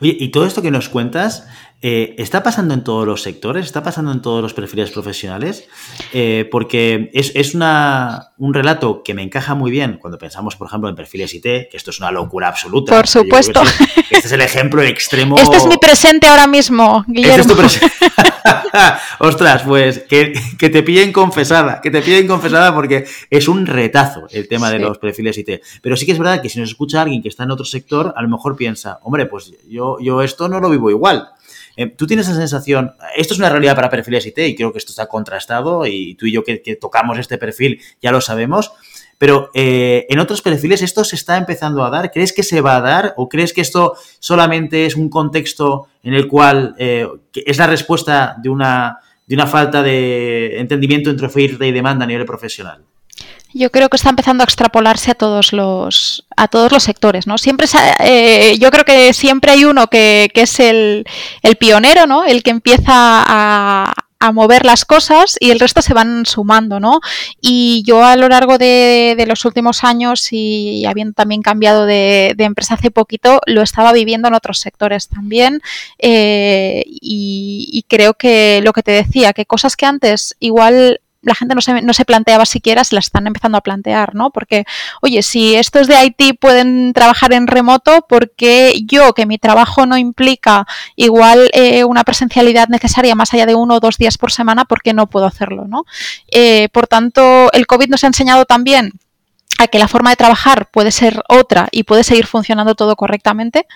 Oye, 0.00 0.16
y 0.18 0.28
todo 0.28 0.46
esto 0.46 0.62
que 0.62 0.72
nos 0.72 0.88
cuentas, 0.88 1.46
Eh, 1.86 2.14
¿Está 2.16 2.42
pasando 2.42 2.72
en 2.72 2.82
todos 2.82 3.06
los 3.06 3.20
sectores? 3.20 3.66
¿Está 3.66 3.82
pasando 3.82 4.10
en 4.10 4.22
todos 4.22 4.40
los 4.40 4.54
perfiles 4.54 4.90
profesionales? 4.90 5.68
Eh, 6.14 6.48
porque 6.50 7.10
es, 7.12 7.54
una, 7.54 8.32
un 8.38 8.54
relato 8.54 9.02
que 9.02 9.12
me 9.12 9.22
encaja 9.22 9.54
muy 9.54 9.70
bien 9.70 9.98
cuando 10.00 10.16
pensamos, 10.16 10.56
por 10.56 10.66
ejemplo, 10.66 10.88
en 10.88 10.96
perfiles 10.96 11.34
IT, 11.34 11.42
que 11.42 11.68
esto 11.74 11.90
es 11.90 12.00
una 12.00 12.10
locura 12.10 12.48
absoluta. 12.48 12.96
Por 12.96 13.06
supuesto. 13.06 13.62
Este 14.10 14.28
es 14.28 14.32
el 14.32 14.40
ejemplo 14.40 14.82
extremo. 14.82 15.36
Este 15.36 15.58
es 15.58 15.66
mi 15.66 15.76
presente 15.76 16.26
ahora 16.26 16.46
mismo, 16.46 17.04
Guillermo. 17.06 17.36
Este 17.36 17.40
es 17.42 17.46
tu 17.48 17.54
presente. 17.54 17.94
Ostras, 19.18 19.62
pues 19.64 20.04
que, 20.08 20.32
te 20.58 20.82
pillen 20.82 21.12
confesada, 21.12 21.82
que 21.82 21.90
te 21.90 22.00
pillen 22.00 22.26
confesada 22.26 22.74
porque 22.74 23.06
es 23.28 23.46
un 23.46 23.66
retazo 23.66 24.26
el 24.30 24.48
tema 24.48 24.70
de 24.70 24.78
los 24.78 24.96
perfiles 24.96 25.36
IT. 25.36 25.60
Pero 25.82 25.96
sí 25.96 26.06
que 26.06 26.12
es 26.12 26.18
verdad 26.18 26.40
que 26.40 26.48
si 26.48 26.60
nos 26.60 26.70
escucha 26.70 27.02
alguien 27.02 27.22
que 27.22 27.28
está 27.28 27.42
en 27.42 27.50
otro 27.50 27.66
sector, 27.66 28.14
a 28.16 28.22
lo 28.22 28.28
mejor 28.28 28.56
piensa, 28.56 29.00
hombre, 29.02 29.26
pues 29.26 29.52
yo, 29.68 29.98
yo 30.00 30.22
esto 30.22 30.48
no 30.48 30.60
lo 30.60 30.70
vivo 30.70 30.88
igual. 30.88 31.28
Eh, 31.76 31.88
tú 31.88 32.06
tienes 32.06 32.28
esa 32.28 32.36
sensación, 32.36 32.92
esto 33.16 33.34
es 33.34 33.40
una 33.40 33.48
realidad 33.48 33.74
para 33.74 33.90
perfiles 33.90 34.26
IT 34.26 34.38
y 34.38 34.54
creo 34.54 34.72
que 34.72 34.78
esto 34.78 34.92
está 34.92 35.06
contrastado 35.06 35.86
y 35.86 36.14
tú 36.14 36.26
y 36.26 36.32
yo 36.32 36.44
que, 36.44 36.58
tocamos 36.80 37.18
este 37.18 37.38
perfil 37.38 37.80
ya 38.00 38.12
lo 38.12 38.20
sabemos, 38.20 38.72
pero 39.18 39.50
eh, 39.54 40.06
en 40.08 40.18
otros 40.18 40.42
perfiles 40.42 40.82
esto 40.82 41.04
se 41.04 41.16
está 41.16 41.36
empezando 41.36 41.84
a 41.84 41.90
dar. 41.90 42.10
¿Crees 42.10 42.32
que 42.32 42.42
se 42.42 42.60
va 42.60 42.76
a 42.76 42.80
dar 42.80 43.14
o 43.16 43.28
crees 43.28 43.52
que 43.52 43.60
esto 43.60 43.94
solamente 44.18 44.86
es 44.86 44.96
un 44.96 45.08
contexto 45.08 45.88
en 46.02 46.14
el 46.14 46.28
cual 46.28 46.74
eh, 46.78 47.08
es 47.32 47.58
la 47.58 47.66
respuesta 47.66 48.36
de 48.42 48.50
una, 48.50 48.98
de 49.26 49.34
una 49.34 49.46
falta 49.46 49.82
de 49.82 50.58
entendimiento 50.58 51.10
entre 51.10 51.26
oferta 51.26 51.66
y 51.66 51.72
demanda 51.72 52.04
a 52.04 52.08
nivel 52.08 52.26
profesional? 52.26 52.84
Yo 53.56 53.70
creo 53.70 53.88
que 53.88 53.96
está 53.96 54.10
empezando 54.10 54.42
a 54.42 54.46
extrapolarse 54.46 55.12
a 55.12 55.14
todos 55.14 55.52
los 55.52 56.26
a 56.36 56.48
todos 56.48 56.72
los 56.72 56.82
sectores, 56.82 57.28
¿no? 57.28 57.38
Siempre 57.38 57.68
eh, 58.00 58.56
yo 58.58 58.72
creo 58.72 58.84
que 58.84 59.12
siempre 59.12 59.52
hay 59.52 59.64
uno 59.64 59.86
que, 59.86 60.28
es 60.34 60.58
el, 60.58 61.06
pionero, 61.60 62.08
¿no? 62.08 62.24
El 62.24 62.42
que 62.42 62.50
empieza 62.50 62.92
a, 62.92 63.94
mover 64.32 64.64
las 64.64 64.86
cosas 64.86 65.36
y 65.38 65.50
el 65.50 65.60
resto 65.60 65.82
se 65.82 65.92
van 65.92 66.24
sumando, 66.24 66.80
¿no? 66.80 67.00
Y 67.42 67.82
yo 67.86 68.02
a 68.02 68.16
lo 68.16 68.30
largo 68.30 68.56
de, 68.56 69.22
los 69.28 69.44
últimos 69.44 69.84
años 69.84 70.32
y 70.32 70.86
habiendo 70.86 71.12
también 71.12 71.42
cambiado 71.42 71.84
de, 71.84 72.34
empresa 72.38 72.74
hace 72.74 72.90
poquito, 72.90 73.40
lo 73.44 73.60
estaba 73.60 73.92
viviendo 73.92 74.28
en 74.28 74.34
otros 74.34 74.60
sectores 74.60 75.08
también 75.08 75.60
eh, 75.98 76.84
y, 76.86 77.68
y, 77.70 77.82
creo 77.82 78.14
que 78.14 78.62
lo 78.64 78.72
que 78.72 78.82
te 78.82 78.92
decía, 78.92 79.34
que 79.34 79.44
cosas 79.44 79.76
que 79.76 79.84
antes 79.84 80.34
igual 80.40 81.00
la 81.24 81.34
gente 81.34 81.54
no 81.54 81.60
se, 81.60 81.82
no 81.82 81.92
se 81.92 82.04
planteaba 82.04 82.46
siquiera, 82.46 82.84
se 82.84 82.94
las 82.94 83.06
están 83.06 83.26
empezando 83.26 83.58
a 83.58 83.60
plantear, 83.60 84.14
¿no? 84.14 84.30
Porque, 84.30 84.64
oye, 85.02 85.22
si 85.22 85.54
estos 85.54 85.86
de 85.86 86.04
IT 86.04 86.38
pueden 86.38 86.92
trabajar 86.92 87.32
en 87.32 87.46
remoto, 87.46 88.06
¿por 88.08 88.30
qué 88.30 88.74
yo, 88.84 89.12
que 89.14 89.26
mi 89.26 89.38
trabajo 89.38 89.86
no 89.86 89.96
implica 89.96 90.66
igual 90.96 91.50
eh, 91.52 91.84
una 91.84 92.04
presencialidad 92.04 92.68
necesaria 92.68 93.14
más 93.14 93.32
allá 93.34 93.46
de 93.46 93.54
uno 93.54 93.74
o 93.74 93.80
dos 93.80 93.98
días 93.98 94.18
por 94.18 94.32
semana, 94.32 94.64
¿por 94.64 94.82
qué 94.82 94.92
no 94.92 95.08
puedo 95.08 95.26
hacerlo, 95.26 95.66
¿no? 95.66 95.84
Eh, 96.30 96.68
por 96.72 96.86
tanto, 96.86 97.50
el 97.52 97.66
COVID 97.66 97.88
nos 97.88 98.04
ha 98.04 98.08
enseñado 98.08 98.44
también 98.44 98.92
a 99.58 99.68
que 99.68 99.78
la 99.78 99.88
forma 99.88 100.10
de 100.10 100.16
trabajar 100.16 100.68
puede 100.70 100.90
ser 100.90 101.22
otra 101.28 101.68
y 101.70 101.84
puede 101.84 102.04
seguir 102.04 102.26
funcionando 102.26 102.74
todo 102.74 102.96
correctamente 102.96 103.66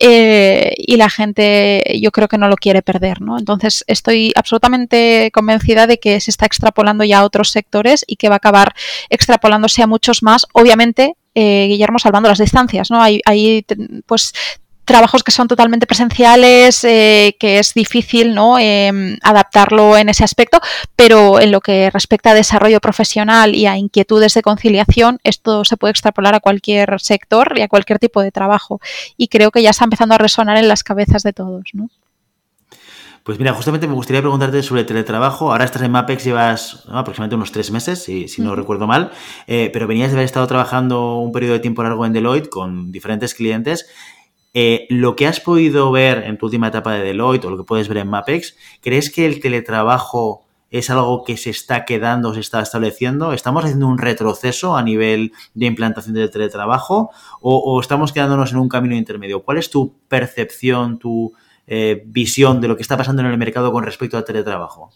eh, 0.00 0.74
y 0.76 0.96
la 0.96 1.10
gente 1.10 1.82
yo 2.00 2.12
creo 2.12 2.28
que 2.28 2.38
no 2.38 2.48
lo 2.48 2.56
quiere 2.56 2.82
perder, 2.82 3.20
¿no? 3.20 3.38
Entonces 3.38 3.84
estoy 3.86 4.32
absolutamente 4.36 5.30
convencida 5.32 5.86
de 5.86 5.98
que 5.98 6.20
se 6.20 6.30
está 6.30 6.46
extrapolando 6.46 7.04
ya 7.04 7.20
a 7.20 7.24
otros 7.24 7.50
sectores 7.50 8.04
y 8.06 8.16
que 8.16 8.28
va 8.28 8.36
a 8.36 8.38
acabar 8.38 8.74
extrapolándose 9.10 9.82
a 9.82 9.86
muchos 9.86 10.22
más, 10.22 10.46
obviamente 10.52 11.14
eh, 11.34 11.66
Guillermo 11.68 11.98
salvando 11.98 12.28
las 12.28 12.38
distancias, 12.38 12.90
¿no? 12.90 13.02
Hay, 13.02 13.20
hay 13.24 13.66
pues 14.06 14.32
trabajos 14.84 15.22
que 15.22 15.32
son 15.32 15.48
totalmente 15.48 15.86
presenciales, 15.86 16.84
eh, 16.84 17.36
que 17.38 17.58
es 17.58 17.74
difícil 17.74 18.34
¿no? 18.34 18.58
Em, 18.58 19.18
adaptarlo 19.22 19.96
en 19.96 20.08
ese 20.08 20.24
aspecto, 20.24 20.60
pero 20.96 21.40
en 21.40 21.50
lo 21.50 21.60
que 21.60 21.90
respecta 21.90 22.30
a 22.30 22.34
desarrollo 22.34 22.80
profesional 22.80 23.54
y 23.54 23.66
a 23.66 23.76
inquietudes 23.76 24.34
de 24.34 24.42
conciliación, 24.42 25.18
esto 25.24 25.64
se 25.64 25.76
puede 25.76 25.92
extrapolar 25.92 26.34
a 26.34 26.40
cualquier 26.40 27.00
sector 27.00 27.54
y 27.56 27.62
a 27.62 27.68
cualquier 27.68 27.98
tipo 27.98 28.22
de 28.22 28.30
trabajo. 28.30 28.80
Y 29.16 29.28
creo 29.28 29.50
que 29.50 29.62
ya 29.62 29.70
está 29.70 29.84
empezando 29.84 30.14
a 30.14 30.18
resonar 30.18 30.56
en 30.56 30.68
las 30.68 30.82
cabezas 30.82 31.22
de 31.22 31.32
todos. 31.32 31.64
¿no? 31.72 31.88
Pues 33.24 33.38
mira, 33.38 33.54
justamente 33.54 33.88
me 33.88 33.94
gustaría 33.94 34.20
preguntarte 34.20 34.62
sobre 34.62 34.82
el 34.82 34.86
teletrabajo. 34.86 35.50
Ahora 35.50 35.64
estás 35.64 35.80
en 35.80 35.90
MAPEX, 35.92 36.24
llevas 36.24 36.84
aproximadamente 36.88 37.36
unos 37.36 37.52
tres 37.52 37.70
meses, 37.70 38.02
si, 38.02 38.26
no 38.38 38.54
recuerdo 38.54 38.86
mal, 38.86 39.12
eh, 39.46 39.70
pero 39.72 39.86
venías 39.86 40.10
de 40.10 40.16
haber 40.16 40.26
estado 40.26 40.46
trabajando 40.46 41.16
un 41.16 41.32
periodo 41.32 41.54
de 41.54 41.60
tiempo 41.60 41.82
largo 41.82 42.04
en 42.04 42.12
Deloitte 42.12 42.50
con 42.50 42.92
diferentes 42.92 43.34
clientes. 43.34 43.86
Eh, 44.56 44.86
lo 44.88 45.16
que 45.16 45.26
has 45.26 45.40
podido 45.40 45.90
ver 45.90 46.22
en 46.24 46.38
tu 46.38 46.46
última 46.46 46.68
etapa 46.68 46.92
de 46.92 47.02
Deloitte 47.02 47.44
o 47.46 47.50
lo 47.50 47.56
que 47.56 47.64
puedes 47.64 47.88
ver 47.88 47.98
en 47.98 48.08
Mapex, 48.08 48.56
¿crees 48.80 49.10
que 49.10 49.26
el 49.26 49.40
teletrabajo 49.40 50.44
es 50.70 50.90
algo 50.90 51.24
que 51.24 51.36
se 51.36 51.50
está 51.50 51.84
quedando, 51.84 52.34
se 52.34 52.40
está 52.40 52.60
estableciendo? 52.60 53.32
¿Estamos 53.32 53.64
haciendo 53.64 53.88
un 53.88 53.98
retroceso 53.98 54.76
a 54.76 54.82
nivel 54.84 55.32
de 55.54 55.66
implantación 55.66 56.14
del 56.14 56.30
teletrabajo 56.30 57.10
o, 57.40 57.80
estamos 57.80 58.12
quedándonos 58.12 58.52
en 58.52 58.58
un 58.58 58.68
camino 58.68 58.94
intermedio? 58.94 59.42
¿Cuál 59.42 59.58
es 59.58 59.70
tu 59.70 59.96
percepción, 60.06 61.00
tu 61.00 61.32
eh, 61.66 62.04
visión 62.06 62.60
de 62.60 62.68
lo 62.68 62.76
que 62.76 62.82
está 62.82 62.96
pasando 62.96 63.22
en 63.22 63.28
el 63.28 63.38
mercado 63.38 63.72
con 63.72 63.82
respecto 63.82 64.16
al 64.16 64.24
teletrabajo? 64.24 64.90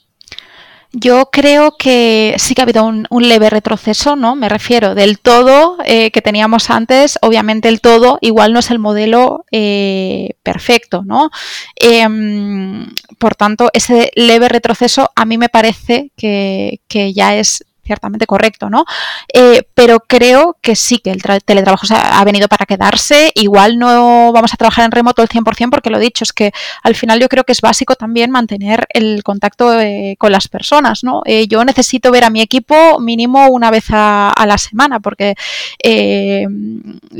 Yo 0.93 1.29
creo 1.31 1.77
que 1.77 2.35
sí 2.39 2.55
que 2.55 2.63
ha 2.63 2.65
habido 2.65 2.87
un, 2.87 3.07
leve 3.29 3.51
retroceso, 3.51 4.17
¿no? 4.17 4.35
Me 4.37 4.49
refiero 4.49 4.95
del 4.95 5.19
todo 5.19 5.77
eh, 5.85 6.11
que 6.11 6.23
teníamos 6.23 6.71
antes. 6.71 7.19
Obviamente 7.21 7.69
el 7.69 7.83
todo 7.83 8.19
igual 8.23 8.55
no 8.55 8.61
es 8.61 8.71
el 8.71 8.79
modelo 8.79 9.45
eh, 9.53 10.37
perfecto, 10.43 11.03
¿no? 11.05 11.31
Em, 11.77 12.87
por 13.19 13.35
tanto, 13.35 13.69
ese 13.75 14.11
leve 14.15 14.49
retroceso 14.49 15.11
a 15.15 15.27
mí 15.27 15.37
me 15.37 15.51
parece 15.51 16.11
que, 16.17 16.81
que 16.89 17.13
ya 17.13 17.37
es 17.37 17.65
ciertamente 17.89 18.27
correcto, 18.27 18.69
¿no? 18.69 18.85
Eh, 19.33 19.63
pero 19.75 20.01
creo 20.01 20.57
que 20.61 20.77
sí, 20.77 20.99
que 20.99 21.11
el 21.11 21.23
teletrabajo 21.23 21.87
ha, 21.91 22.25
venido 22.25 22.47
para 22.47 22.67
quedarse. 22.67 23.33
Igual 23.35 23.79
no 23.79 24.31
vamos 24.33 24.53
a 24.53 24.57
trabajar 24.57 24.85
en 24.85 24.93
remoto 24.93 25.23
el 25.23 25.29
100% 25.29 25.71
porque 25.71 25.91
lo 25.91 25.99
dicho, 25.99 26.23
es 26.23 26.33
que 26.33 26.53
al 26.83 26.95
final 26.95 27.19
yo 27.19 27.29
creo 27.29 27.45
que 27.45 27.53
es 27.53 27.63
básico 27.63 27.97
también 27.97 28.31
mantener 28.31 28.87
el 28.91 29.23
contacto 29.25 29.81
eh, 29.81 30.17
con 30.19 30.31
las 30.31 30.49
personas, 30.49 31.03
¿no? 31.03 31.23
Eh, 31.25 31.49
yo 31.49 31.65
necesito 31.65 32.11
ver 32.11 32.25
a 32.25 32.31
mi 32.31 32.43
equipo 32.43 33.01
mínimo 33.01 33.49
una 33.49 33.71
vez 33.71 33.87
a, 33.91 34.35
la 34.47 34.59
semana 34.59 35.01
porque 35.01 35.35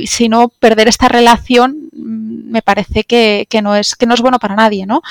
si 0.05 0.29
no, 0.29 0.49
perder 0.49 0.87
esta 0.87 1.07
relación 1.07 1.89
mm, 1.91 2.51
me 2.51 2.61
parece 2.61 3.03
que, 3.03 3.47
no 3.61 3.75
es, 3.75 3.95
que 3.95 4.05
no 4.05 4.13
es 4.13 4.21
bueno 4.21 4.39
para 4.39 4.55
nadie, 4.55 4.85
¿no? 4.85 5.01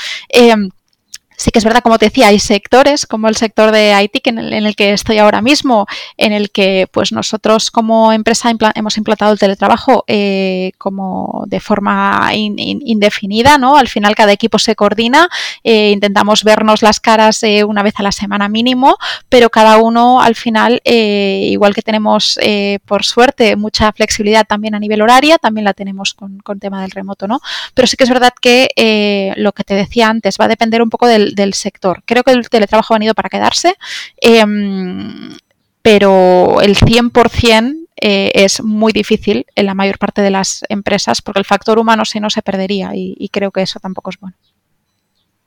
Sí 1.39 1.53
que 1.53 1.61
es 1.61 1.65
verdad, 1.65 1.83
como 1.85 1.99
te 1.99 2.07
decía, 2.07 2.27
hay 2.27 2.41
sectores 2.41 3.07
como 3.07 3.29
el 3.29 3.37
sector 3.37 3.71
de 3.71 3.95
IT 4.03 4.27
en 4.27 4.39
el, 4.39 4.75
que 4.75 4.93
estoy 4.93 5.19
ahora 5.19 5.41
mismo, 5.41 5.87
en 6.17 6.33
el 6.33 6.51
que 6.51 6.89
pues 6.91 7.13
nosotros 7.13 7.71
como 7.71 8.13
empresa 8.13 8.51
hemos 8.75 8.99
implantado 8.99 9.33
el 9.33 9.39
teletrabajo 9.39 10.03
eh, 10.09 10.73
como 10.79 11.45
de 11.47 11.61
forma 11.61 12.31
indefinida, 12.35 13.57
¿no? 13.57 13.77
Al 13.77 13.87
final 13.87 14.17
cada 14.17 14.33
equipo 14.33 14.59
se 14.59 14.75
coordina, 14.75 15.29
eh, 15.63 15.93
intentamos 15.93 16.43
vernos 16.43 16.83
las 16.83 16.99
caras 16.99 17.41
eh, 17.45 17.63
una 17.63 17.85
vez 17.85 17.95
a 17.99 18.03
la 18.03 18.11
semana 18.11 18.49
mínimo, 18.49 18.97
pero 19.29 19.49
cada 19.49 19.79
uno 19.79 20.21
al 20.21 20.35
final, 20.35 20.83
igual 20.85 21.73
que 21.73 21.83
tenemos 21.83 22.37
por 22.85 23.05
suerte 23.05 23.55
mucha 23.55 23.93
flexibilidad 23.93 24.45
también 24.45 24.75
a 24.75 24.81
nivel 24.81 25.03
horaria, 25.03 25.39
también 25.39 25.65
la 25.65 25.73
tenemos 25.73 26.15
con, 26.15 26.41
con 26.41 26.59
tema 26.59 26.83
del 26.83 26.91
remoto, 26.91 27.29
¿no? 27.29 27.41
Pero 27.75 27.87
sí 27.87 27.97
que 27.97 28.03
es 28.03 28.11
verdad 28.11 28.33
que 28.41 29.35
lo 29.37 29.53
que 29.53 29.63
te 29.63 29.75
decía 29.75 30.09
antes 30.09 30.37
va 30.41 30.47
a 30.47 30.49
depender 30.49 30.83
un 30.83 30.91
poco 30.91 31.07
del 31.07 31.28
del, 31.35 31.55
sector. 31.55 32.03
Creo 32.05 32.23
que 32.23 32.33
el 32.33 32.49
teletrabajo 32.49 32.95
ha 32.95 32.99
venido 32.99 33.15
para 33.15 33.29
quedarse, 33.29 33.75
em, 34.21 35.37
pero 35.83 36.61
el 36.61 36.77
100% 36.77 37.89
eh, 38.01 38.31
es 38.35 38.63
muy 38.63 38.93
difícil 38.93 39.47
en 39.57 39.67
la 39.67 39.75
mayor 39.75 39.99
parte 39.99 40.23
de 40.23 40.31
las 40.31 40.65
empresas 40.69 41.21
porque 41.21 41.41
el 41.41 41.45
factor 41.45 41.79
humano 41.79 42.05
si 42.05 42.21
no 42.21 42.31
se 42.31 42.43
perdería 42.43 42.93
y, 42.95 43.29
creo 43.33 43.51
que 43.51 43.63
eso 43.63 43.81
tampoco 43.81 44.11
es 44.11 44.19
bueno. 44.21 44.37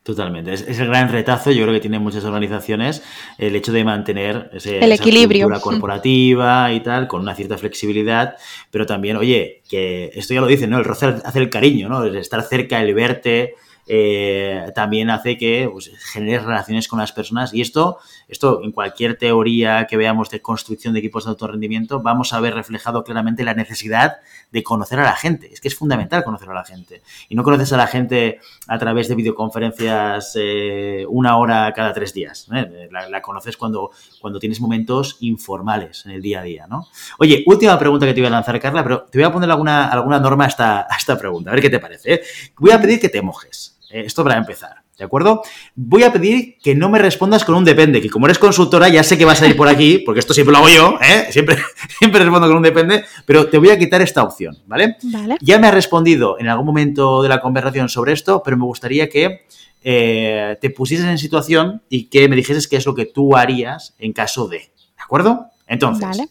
Totalmente. 0.03 0.53
Es, 0.53 0.79
el 0.79 0.87
gran 0.87 1.09
retazo, 1.09 1.51
yo 1.51 1.61
creo 1.61 1.75
que 1.75 1.79
tienen 1.79 2.01
muchas 2.01 2.25
organizaciones, 2.25 3.03
el 3.37 3.55
hecho 3.55 3.71
de 3.71 3.83
mantener 3.83 4.49
ese, 4.51 4.79
el 4.79 4.91
equilibrio 4.91 5.47
esa 5.47 5.61
corporativa 5.61 6.73
y 6.73 6.79
tal, 6.79 7.07
con 7.07 7.21
una 7.21 7.35
cierta 7.35 7.57
flexibilidad, 7.57 8.35
pero 8.71 8.87
también, 8.87 9.15
oye, 9.17 9.61
que 9.69 10.09
esto 10.15 10.33
ya 10.33 10.41
lo 10.41 10.47
dicen, 10.47 10.71
¿no? 10.71 10.79
El 10.79 10.85
roce 10.85 11.05
hace 11.23 11.39
el 11.39 11.51
cariño, 11.51 11.87
¿no? 11.87 12.03
El 12.03 12.15
estar 12.15 12.41
cerca, 12.41 12.81
el 12.81 12.95
verte, 12.95 13.53
eh, 13.93 14.71
también 14.73 15.09
hace 15.09 15.37
que 15.37 15.67
pues, 15.69 15.91
genere 16.13 16.39
relaciones 16.39 16.87
con 16.87 16.99
las 16.99 17.11
personas. 17.11 17.53
Y 17.53 17.59
esto, 17.59 17.97
esto, 18.29 18.63
en 18.63 18.71
cualquier 18.71 19.17
teoría 19.17 19.85
que 19.85 19.97
veamos 19.97 20.29
de 20.29 20.41
construcción 20.41 20.93
de 20.93 20.99
equipos 20.99 21.25
de 21.25 21.31
alto 21.31 21.45
rendimiento, 21.47 22.01
vamos 22.01 22.31
a 22.31 22.39
ver 22.39 22.53
reflejado 22.53 23.03
claramente 23.03 23.43
la 23.43 23.53
necesidad 23.53 24.19
de 24.49 24.63
conocer 24.63 25.01
a 25.01 25.03
la 25.03 25.17
gente. 25.17 25.51
Es 25.51 25.59
que 25.59 25.67
es 25.67 25.75
fundamental 25.75 26.23
conocer 26.23 26.49
a 26.49 26.53
la 26.53 26.63
gente. 26.63 27.01
Y 27.27 27.35
no 27.35 27.43
conoces 27.43 27.73
a 27.73 27.77
la 27.77 27.85
gente 27.85 28.39
a 28.65 28.79
través 28.79 29.09
de 29.09 29.15
videoconferencias 29.15 30.37
eh, 30.39 31.05
una 31.09 31.35
hora 31.35 31.73
cada 31.75 31.91
tres 31.91 32.13
días. 32.13 32.47
¿eh? 32.55 32.87
La, 32.89 33.21
conoces 33.21 33.57
cuando, 33.57 33.91
cuando 34.21 34.39
tienes 34.39 34.61
momentos 34.61 35.17
informales 35.19 36.05
en 36.05 36.13
el 36.13 36.21
día 36.21 36.39
a 36.39 36.43
día. 36.43 36.65
¿no? 36.65 36.87
Oye, 37.19 37.43
última 37.45 37.77
pregunta 37.77 38.05
que 38.05 38.13
te 38.13 38.21
voy 38.21 38.27
a 38.27 38.31
lanzar, 38.31 38.57
Carla, 38.57 38.83
pero 38.83 39.01
te 39.01 39.17
voy 39.17 39.25
a 39.25 39.33
poner 39.33 39.51
alguna, 39.51 39.89
alguna 39.89 40.17
norma 40.17 40.45
esta, 40.45 40.87
a 40.89 40.95
esta 40.97 41.17
pregunta, 41.17 41.51
a 41.51 41.53
ver 41.55 41.61
qué 41.61 41.69
te 41.69 41.79
parece. 41.79 42.21
Voy 42.57 42.71
a 42.71 42.79
pedir 42.79 42.97
que 42.97 43.09
te 43.09 43.21
mojes. 43.21 43.80
Eh, 43.91 44.03
esto 44.05 44.23
para 44.23 44.37
empezar. 44.37 44.77
¿De 44.97 45.05
acuerdo? 45.05 45.41
Voy 45.75 46.03
a 46.03 46.13
pedir 46.13 46.57
que 46.61 46.75
no 46.75 46.87
me 46.89 46.99
respondas 46.99 47.43
con 47.43 47.55
un 47.55 47.65
depende, 47.65 48.01
que 48.01 48.09
como 48.09 48.27
eres 48.27 48.37
consultora, 48.37 48.87
ya 48.87 49.03
sé 49.03 49.17
que 49.17 49.25
vas 49.25 49.41
a 49.41 49.47
ir 49.47 49.57
por 49.57 49.67
aquí, 49.67 49.97
porque 50.05 50.19
esto 50.19 50.33
siempre 50.33 50.51
lo 50.51 50.59
hago 50.59 50.69
yo, 50.69 50.99
¿eh? 51.01 51.27
Siempre, 51.31 51.57
siempre 51.99 52.21
respondo 52.21 52.47
con 52.47 52.57
un 52.57 52.63
depende, 52.63 53.03
pero 53.25 53.47
te 53.47 53.57
voy 53.57 53.71
a 53.71 53.79
quitar 53.79 54.01
esta 54.01 54.23
opción, 54.23 54.57
¿vale? 54.67 54.97
Vale. 55.03 55.37
Ya 55.41 55.57
me 55.57 55.67
has 55.67 55.73
respondido 55.73 56.39
en 56.39 56.47
algún 56.47 56.67
momento 56.67 57.23
de 57.23 57.29
la 57.29 57.41
conversación 57.41 57.89
sobre 57.89 58.13
esto, 58.13 58.43
pero 58.43 58.57
me 58.57 58.65
gustaría 58.65 59.09
que 59.09 59.45
eh, 59.83 60.57
te 60.61 60.69
pusieses 60.69 61.07
en 61.07 61.17
situación 61.17 61.81
y 61.89 62.05
que 62.05 62.29
me 62.29 62.35
dijeses 62.35 62.67
qué 62.67 62.77
es 62.77 62.85
lo 62.85 62.93
que 62.93 63.05
tú 63.05 63.35
harías 63.35 63.95
en 63.97 64.13
caso 64.13 64.47
de. 64.47 64.57
¿De 64.57 65.03
acuerdo? 65.03 65.47
Entonces, 65.65 66.07
Vale. 66.07 66.29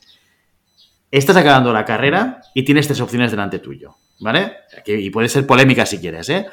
estás 1.10 1.36
acabando 1.36 1.72
la 1.72 1.84
carrera 1.84 2.42
y 2.54 2.62
tienes 2.62 2.86
tres 2.86 3.00
opciones 3.00 3.32
delante 3.32 3.58
tuyo, 3.58 3.96
¿vale? 4.20 4.52
Y 4.86 5.10
puede 5.10 5.28
ser 5.28 5.46
polémica 5.46 5.84
si 5.84 5.98
quieres, 5.98 6.28
¿eh? 6.28 6.46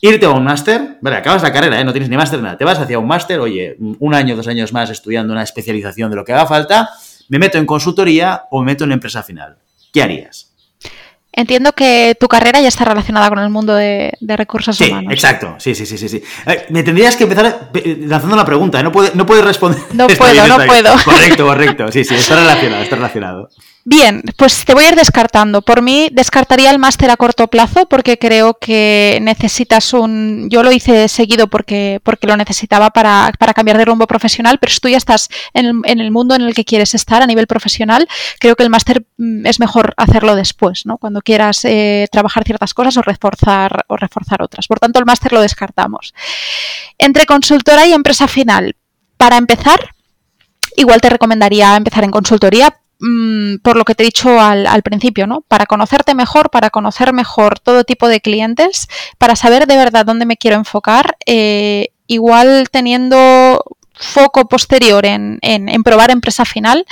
Irte 0.00 0.26
a 0.26 0.30
un 0.30 0.44
máster, 0.44 0.98
vale, 1.00 1.16
acabas 1.16 1.42
la 1.42 1.52
carrera, 1.52 1.80
¿eh? 1.80 1.84
no 1.84 1.92
tienes 1.92 2.08
ni 2.08 2.16
máster 2.16 2.40
nada, 2.40 2.56
te 2.56 2.64
vas 2.64 2.78
hacia 2.78 3.00
un 3.00 3.06
máster, 3.08 3.40
oye, 3.40 3.76
un 3.80 4.14
año, 4.14 4.36
dos 4.36 4.46
años 4.46 4.72
más 4.72 4.90
estudiando 4.90 5.32
una 5.32 5.42
especialización 5.42 6.10
de 6.10 6.16
lo 6.16 6.24
que 6.24 6.32
haga 6.32 6.46
falta, 6.46 6.90
me 7.28 7.40
meto 7.40 7.58
en 7.58 7.66
consultoría 7.66 8.44
o 8.50 8.60
me 8.60 8.66
meto 8.66 8.84
en 8.84 8.92
empresa 8.92 9.24
final. 9.24 9.56
¿Qué 9.92 10.02
harías? 10.02 10.47
Entiendo 11.38 11.72
que 11.72 12.16
tu 12.18 12.26
carrera 12.26 12.60
ya 12.60 12.66
está 12.66 12.84
relacionada 12.84 13.28
con 13.28 13.38
el 13.38 13.48
mundo 13.48 13.74
de, 13.74 14.12
de 14.20 14.36
recursos 14.36 14.76
Sí, 14.76 14.90
humanos. 14.90 15.12
exacto. 15.12 15.54
Sí, 15.58 15.72
sí, 15.74 15.86
sí, 15.86 15.96
sí. 15.96 16.08
sí. 16.08 16.22
Eh, 16.46 16.66
me 16.70 16.82
tendrías 16.82 17.14
que 17.16 17.22
empezar 17.24 17.70
eh, 17.74 17.96
lanzando 18.06 18.34
la 18.34 18.44
pregunta. 18.44 18.80
¿eh? 18.80 18.82
No, 18.82 18.90
puede- 18.90 19.12
no 19.14 19.24
puedes 19.24 19.44
responder. 19.44 19.80
No 19.92 20.06
Está 20.08 20.18
puedo, 20.24 20.32
bien, 20.32 20.48
no 20.48 20.56
bien. 20.56 20.68
puedo. 20.68 20.94
Correcto, 21.04 21.46
correcto. 21.46 21.92
Sí, 21.92 22.02
sí, 22.04 22.16
está 22.16 22.34
relacionado, 22.36 22.82
está 22.82 22.96
relacionado. 22.96 23.48
Bien, 23.84 24.22
pues 24.36 24.66
te 24.66 24.74
voy 24.74 24.84
a 24.84 24.88
ir 24.90 24.96
descartando. 24.96 25.62
Por 25.62 25.80
mí 25.80 26.10
descartaría 26.12 26.70
el 26.70 26.78
máster 26.78 27.10
a 27.10 27.16
corto 27.16 27.46
plazo 27.46 27.86
porque 27.88 28.18
creo 28.18 28.58
que 28.60 29.18
necesitas 29.22 29.94
un... 29.94 30.48
Yo 30.50 30.62
lo 30.62 30.70
hice 30.72 31.08
seguido 31.08 31.46
porque, 31.46 31.98
porque 32.02 32.26
lo 32.26 32.36
necesitaba 32.36 32.90
para, 32.90 33.32
para 33.38 33.54
cambiar 33.54 33.78
de 33.78 33.86
rumbo 33.86 34.06
profesional, 34.06 34.58
pero 34.60 34.70
si 34.74 34.80
tú 34.80 34.88
ya 34.90 34.98
estás 34.98 35.30
en 35.54 35.64
el, 35.64 35.74
en 35.84 36.00
el 36.00 36.10
mundo 36.10 36.34
en 36.34 36.42
el 36.42 36.52
que 36.54 36.66
quieres 36.66 36.94
estar 36.94 37.22
a 37.22 37.26
nivel 37.26 37.46
profesional, 37.46 38.06
creo 38.40 38.56
que 38.56 38.62
el 38.62 38.68
máster 38.68 39.06
mm, 39.16 39.46
es 39.46 39.58
mejor 39.58 39.94
hacerlo 39.96 40.36
después, 40.36 40.84
¿no? 40.84 40.98
Cuando 40.98 41.22
quieras 41.28 41.62
eh, 41.66 42.06
trabajar 42.10 42.42
ciertas 42.44 42.72
cosas 42.72 42.96
o 42.96 43.02
reforzar, 43.02 43.84
o 43.88 43.96
reforzar 43.98 44.40
otras. 44.40 44.66
Por 44.66 44.80
tanto, 44.80 44.98
el 44.98 45.04
máster 45.04 45.30
lo 45.34 45.42
descartamos. 45.42 46.14
Entre 46.96 47.26
consultora 47.26 47.86
y 47.86 47.92
empresa 47.92 48.26
final, 48.28 48.76
para 49.18 49.36
empezar, 49.36 49.78
igual 50.76 51.02
te 51.02 51.10
recomendaría 51.10 51.76
empezar 51.76 52.04
en 52.04 52.10
consultoría 52.10 52.80
mm, 52.98 53.56
por 53.62 53.76
lo 53.76 53.84
que 53.84 53.94
te 53.94 54.04
he 54.04 54.06
dicho 54.06 54.40
al, 54.40 54.82
principio, 54.82 55.26
¿no? 55.26 55.42
Para 55.42 55.66
conocerte 55.66 56.14
mejor, 56.14 56.48
para 56.48 56.70
conocer 56.70 57.12
mejor 57.12 57.58
todo 57.58 57.84
tipo 57.84 58.08
de 58.08 58.22
clientes, 58.22 58.88
para 59.18 59.36
saber 59.36 59.66
de 59.66 59.76
verdad 59.76 60.06
dónde 60.06 60.24
me 60.24 60.38
quiero 60.38 60.56
enfocar, 60.56 61.18
eh, 61.26 61.88
igual 62.06 62.68
teniendo 62.70 63.62
foco 63.92 64.48
posterior 64.48 65.04
en- 65.04 65.38
en 65.42 65.82
probar 65.82 66.10
empresa 66.10 66.46
final, 66.46 66.86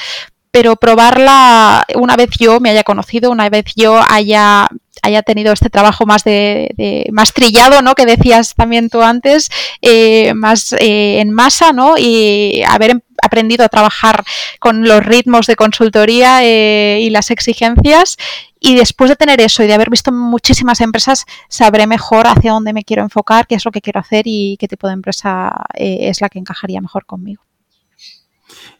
pero 0.57 0.75
probarla 0.77 1.85
una 1.97 2.17
vez 2.17 2.31
yo 2.39 2.61
me 2.61 2.71
haya 2.71 2.83
conocido, 2.83 3.31
una 3.31 3.51
vez 3.51 3.67
yo 3.77 4.01
haya 4.09 4.71
haya 5.03 5.23
tenido 5.23 5.53
este 5.53 5.69
trabajo 5.69 6.07
más 6.07 6.25
de, 6.25 7.07
más 7.13 7.35
trillado, 7.35 7.83
¿no? 7.83 7.95
Que 7.95 8.07
decías 8.07 8.55
también 8.55 8.89
tú 8.89 9.03
antes, 9.03 9.51
eh, 9.83 10.33
más 10.33 10.73
eh, 10.73 11.21
en 11.21 11.31
masa, 11.31 11.75
¿no? 11.75 11.99
Y 11.99 12.63
haber 12.67 12.93
em- 12.93 13.01
aprendido 13.23 13.67
a 13.67 13.69
trabajar 13.69 14.25
con 14.59 14.89
los 14.89 15.05
ritmos 15.05 15.47
de 15.47 15.57
consultoría 15.57 16.43
eh, 16.43 17.01
y 17.03 17.11
las 17.11 17.31
exigencias. 17.31 18.17
Y 18.59 18.77
después 18.77 19.11
de 19.11 19.17
tener 19.17 19.43
eso 19.43 19.63
y 19.63 19.67
de 19.67 19.75
haber 19.75 19.91
visto 19.91 20.11
muchísimas 20.11 20.81
empresas, 20.81 21.27
sabré 21.51 21.87
mejor 21.87 22.27
hacia 22.27 22.53
dónde 22.53 22.73
me 22.73 22.83
quiero 22.83 23.03
enfocar, 23.03 23.47
qué 23.47 23.57
es 23.57 23.65
lo 23.67 23.73
que 23.73 23.83
quiero 23.83 24.01
hacer 24.01 24.23
y 24.25 24.57
qué 24.59 24.69
tipo 24.69 24.87
de 24.87 24.95
empresa 24.95 25.53
eh, 25.75 26.09
es 26.09 26.23
la 26.23 26.31
que 26.31 26.39
encajaría 26.39 26.81
mejor 26.81 27.05
conmigo. 27.05 27.46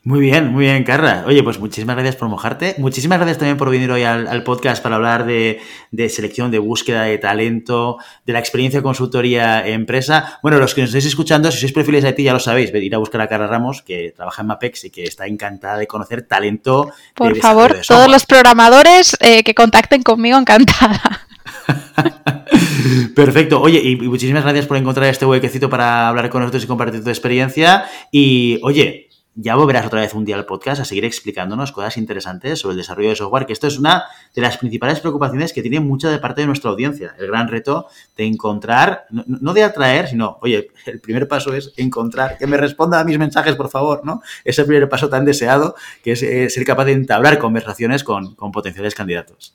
Muy 0.03 0.21
bien, 0.21 0.53
muy 0.53 0.67
bien, 0.67 0.85
Carla. 0.85 1.25
Oye, 1.27 1.43
pues 1.43 1.59
muchísimas 1.59 1.97
gracias 1.97 2.17
por 2.17 2.29
mojarte. 2.29 2.77
Muchísimas 2.79 3.19
gracias 3.19 3.39
también 3.39 3.57
por 3.57 3.71
venir 3.71 3.91
hoy 3.91 4.05
al, 4.05 4.29
al 4.29 4.45
podcast 4.45 4.83
para 4.83 4.97
hablar 4.97 5.27
de, 5.27 5.61
de 5.91 6.09
selección, 6.09 6.51
de 6.51 6.59
búsqueda 6.59 7.03
de 7.03 7.19
talento, 7.19 7.99
de 8.25 8.33
la 8.33 8.39
experiencia 8.39 8.83
consultoría 8.83 9.67
empresa. 9.67 10.39
Bueno, 10.43 10.59
los 10.59 10.75
que 10.75 10.83
nos 10.83 10.91
estáis 10.91 11.07
escuchando, 11.07 11.51
si 11.51 11.59
sois 11.59 11.73
perfiles 11.73 12.05
de 12.05 12.13
ti, 12.13 12.23
ya 12.23 12.33
lo 12.33 12.39
sabéis, 12.39 12.73
ir 12.73 12.95
a 12.95 12.99
buscar 12.99 13.21
a 13.21 13.29
Carla 13.29 13.49
Ramos, 13.49 13.83
que 13.83 14.13
trabaja 14.15 14.43
en 14.43 14.49
Mapex 14.49 14.85
y 14.85 14.91
que 14.91 15.05
está 15.05 15.27
encantada 15.27 15.79
de 15.79 15.87
conocer 15.87 16.23
talento. 16.23 16.93
Por 17.15 17.37
favor, 17.37 17.75
de 17.75 17.83
todos 17.83 18.09
los 18.09 18.27
programadores 18.27 19.17
eh, 19.21 19.43
que 19.43 19.55
contacten 19.55 20.03
conmigo, 20.03 20.39
encantada. 20.39 21.27
Perfecto. 23.15 23.61
Oye, 23.61 23.81
y 23.81 23.97
muchísimas 23.97 24.45
gracias 24.45 24.67
por 24.67 24.77
encontrar 24.77 25.09
este 25.09 25.27
huequecito 25.27 25.69
para 25.69 26.09
hablar 26.09 26.31
con 26.31 26.41
nosotros 26.41 26.65
y 26.65 26.67
compartir 26.67 27.03
tu 27.03 27.11
experiencia. 27.11 27.85
Y 28.11 28.61
oye, 28.63 29.06
ya 29.37 29.55
volverás 29.55 29.87
otra 29.87 30.01
vez 30.01 30.15
un 30.15 30.25
día 30.25 30.35
al 30.35 30.47
podcast 30.47 30.81
a 30.81 30.85
seguir 30.87 31.05
explicándonos 31.05 31.71
cosas 31.71 31.99
interesantes 31.99 32.59
sobre 32.59 32.73
el 32.73 32.79
desarrollo 32.79 33.11
de 33.11 33.17
software, 33.17 33.45
que 33.45 33.53
esto 33.53 33.67
es 33.67 33.79
una 33.79 34.05
de 34.35 34.41
las 34.41 34.57
principales 34.57 35.01
preocupaciones 35.01 35.53
que 35.53 35.61
tiene 35.61 35.79
mucha 35.79 36.11
de 36.11 36.19
parte 36.19 36.41
de 36.41 36.47
nuestra 36.47 36.71
audiencia. 36.71 37.15
El 37.19 37.27
gran 37.27 37.47
reto 37.47 37.87
de 38.17 38.25
encontrar, 38.25 39.05
no, 39.11 39.53
de 39.53 39.63
atraer, 39.63 40.09
sino, 40.09 40.39
oye, 40.41 40.71
el 40.87 41.01
primer 41.01 41.29
paso 41.29 41.53
es 41.53 41.75
encontrar, 41.77 42.39
que 42.39 42.47
me 42.47 42.57
responda 42.57 42.99
a 42.99 43.05
mis 43.05 43.19
mensajes, 43.19 43.55
por 43.57 43.69
favor, 43.69 44.01
¿no? 44.05 44.23
Es 44.43 44.59
el 44.59 44.65
primer 44.65 44.89
paso 44.89 45.11
tan 45.11 45.27
deseado, 45.27 45.75
que 46.03 46.13
es 46.13 46.23
eh, 46.23 46.49
ser 46.49 46.65
capaz 46.65 46.87
de 46.87 46.93
entablar 46.93 47.39
conversaciones 47.39 48.05
con, 48.05 48.35
potenciales 48.37 48.95
candidatos. 48.95 49.55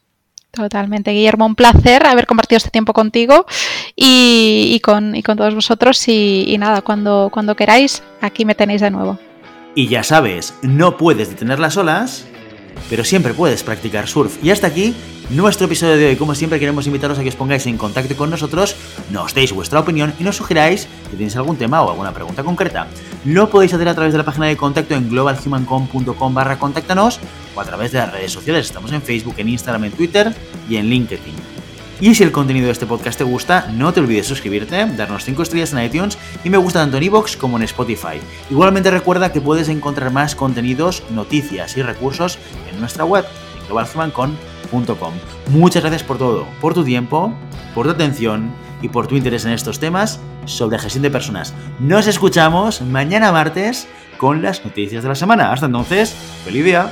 Totalmente, 0.51 1.11
Guillermo, 1.11 1.45
un 1.45 1.55
placer 1.55 2.05
haber 2.05 2.27
compartido 2.27 2.57
este 2.57 2.69
tiempo 2.69 2.93
contigo 2.93 3.45
y, 3.95 4.69
y 4.75 4.79
con, 4.81 5.15
y 5.15 5.23
con 5.23 5.37
todos 5.37 5.55
vosotros. 5.55 6.07
Y, 6.07 6.43
y 6.45 6.57
nada, 6.59 6.81
cuando, 6.81 7.29
cuando 7.31 7.55
queráis, 7.55 8.03
aquí 8.19 8.45
me 8.45 8.53
tenéis 8.53 8.81
de 8.81 8.91
nuevo. 8.91 9.17
Y 9.73 9.87
ya 9.87 10.03
sabes, 10.03 10.53
no 10.61 10.97
puedes 10.97 11.29
detener 11.29 11.59
las 11.59 11.77
olas, 11.77 12.25
pero 12.89 13.05
siempre 13.05 13.33
puedes 13.33 13.63
practicar 13.63 14.07
surf. 14.07 14.43
Y 14.43 14.51
hasta 14.51 14.67
aquí 14.67 14.93
nuestro 15.29 15.67
episodio 15.67 15.95
de 15.95 16.07
hoy. 16.07 16.15
Como 16.17 16.35
siempre, 16.35 16.59
queremos 16.59 16.87
invitaros 16.87 17.17
a 17.17 17.23
que 17.23 17.29
os 17.29 17.35
pongáis 17.35 17.65
en 17.65 17.77
contacto 17.77 18.15
con 18.17 18.29
nosotros, 18.29 18.75
nos 19.11 19.33
deis 19.33 19.53
vuestra 19.53 19.79
opinión 19.79 20.13
y 20.19 20.23
nos 20.23 20.35
sugeráis 20.35 20.89
si 21.09 21.15
tenéis 21.15 21.35
algún 21.37 21.55
tema 21.55 21.81
o 21.81 21.89
alguna 21.89 22.13
pregunta 22.13 22.43
concreta. 22.43 22.87
Lo 23.23 23.49
podéis 23.49 23.73
hacer 23.73 23.87
a 23.87 23.95
través 23.95 24.11
de 24.11 24.17
la 24.17 24.25
página 24.25 24.47
de 24.47 24.57
contacto 24.57 24.93
en 24.93 25.09
globalhumancom.com 25.09 26.33
barra 26.33 26.59
contáctanos 26.59 27.19
o 27.55 27.61
a 27.61 27.65
través 27.65 27.93
de 27.93 27.99
las 27.99 28.11
redes 28.11 28.31
sociales. 28.33 28.65
Estamos 28.65 28.91
en 28.91 29.01
Facebook, 29.01 29.35
en 29.37 29.49
Instagram, 29.49 29.85
en 29.85 29.91
Twitter 29.93 30.35
y 30.69 30.75
en 30.75 30.87
LinkedIn. 30.87 31.60
Y 32.01 32.15
si 32.15 32.23
el 32.23 32.31
contenido 32.31 32.65
de 32.65 32.71
este 32.71 32.87
podcast 32.87 33.19
te 33.19 33.23
gusta, 33.23 33.67
no 33.71 33.93
te 33.93 33.99
olvides 33.99 34.25
suscribirte, 34.25 34.87
darnos 34.87 35.23
5 35.23 35.43
estrellas 35.43 35.71
en 35.71 35.83
iTunes 35.83 36.17
y 36.43 36.49
me 36.49 36.57
gusta 36.57 36.79
tanto 36.79 36.97
en 36.97 37.03
iVoox 37.03 37.37
como 37.37 37.57
en 37.57 37.63
Spotify. 37.63 38.19
Igualmente 38.49 38.89
recuerda 38.89 39.31
que 39.31 39.39
puedes 39.39 39.69
encontrar 39.69 40.11
más 40.11 40.33
contenidos, 40.33 41.03
noticias 41.11 41.77
y 41.77 41.83
recursos 41.83 42.39
en 42.73 42.79
nuestra 42.79 43.05
web, 43.05 43.23
en. 43.69 45.13
Muchas 45.51 45.83
gracias 45.83 46.01
por 46.01 46.17
todo, 46.17 46.47
por 46.59 46.73
tu 46.73 46.83
tiempo, 46.83 47.35
por 47.75 47.85
tu 47.85 47.91
atención 47.91 48.51
y 48.81 48.89
por 48.89 49.05
tu 49.05 49.15
interés 49.15 49.45
en 49.45 49.51
estos 49.51 49.79
temas 49.79 50.19
sobre 50.45 50.79
gestión 50.79 51.03
de 51.03 51.11
personas. 51.11 51.53
Nos 51.79 52.07
escuchamos 52.07 52.81
mañana 52.81 53.31
martes 53.31 53.87
con 54.17 54.41
las 54.41 54.65
noticias 54.65 55.03
de 55.03 55.09
la 55.09 55.15
semana. 55.15 55.51
Hasta 55.51 55.67
entonces, 55.67 56.15
feliz 56.43 56.65
día. 56.65 56.91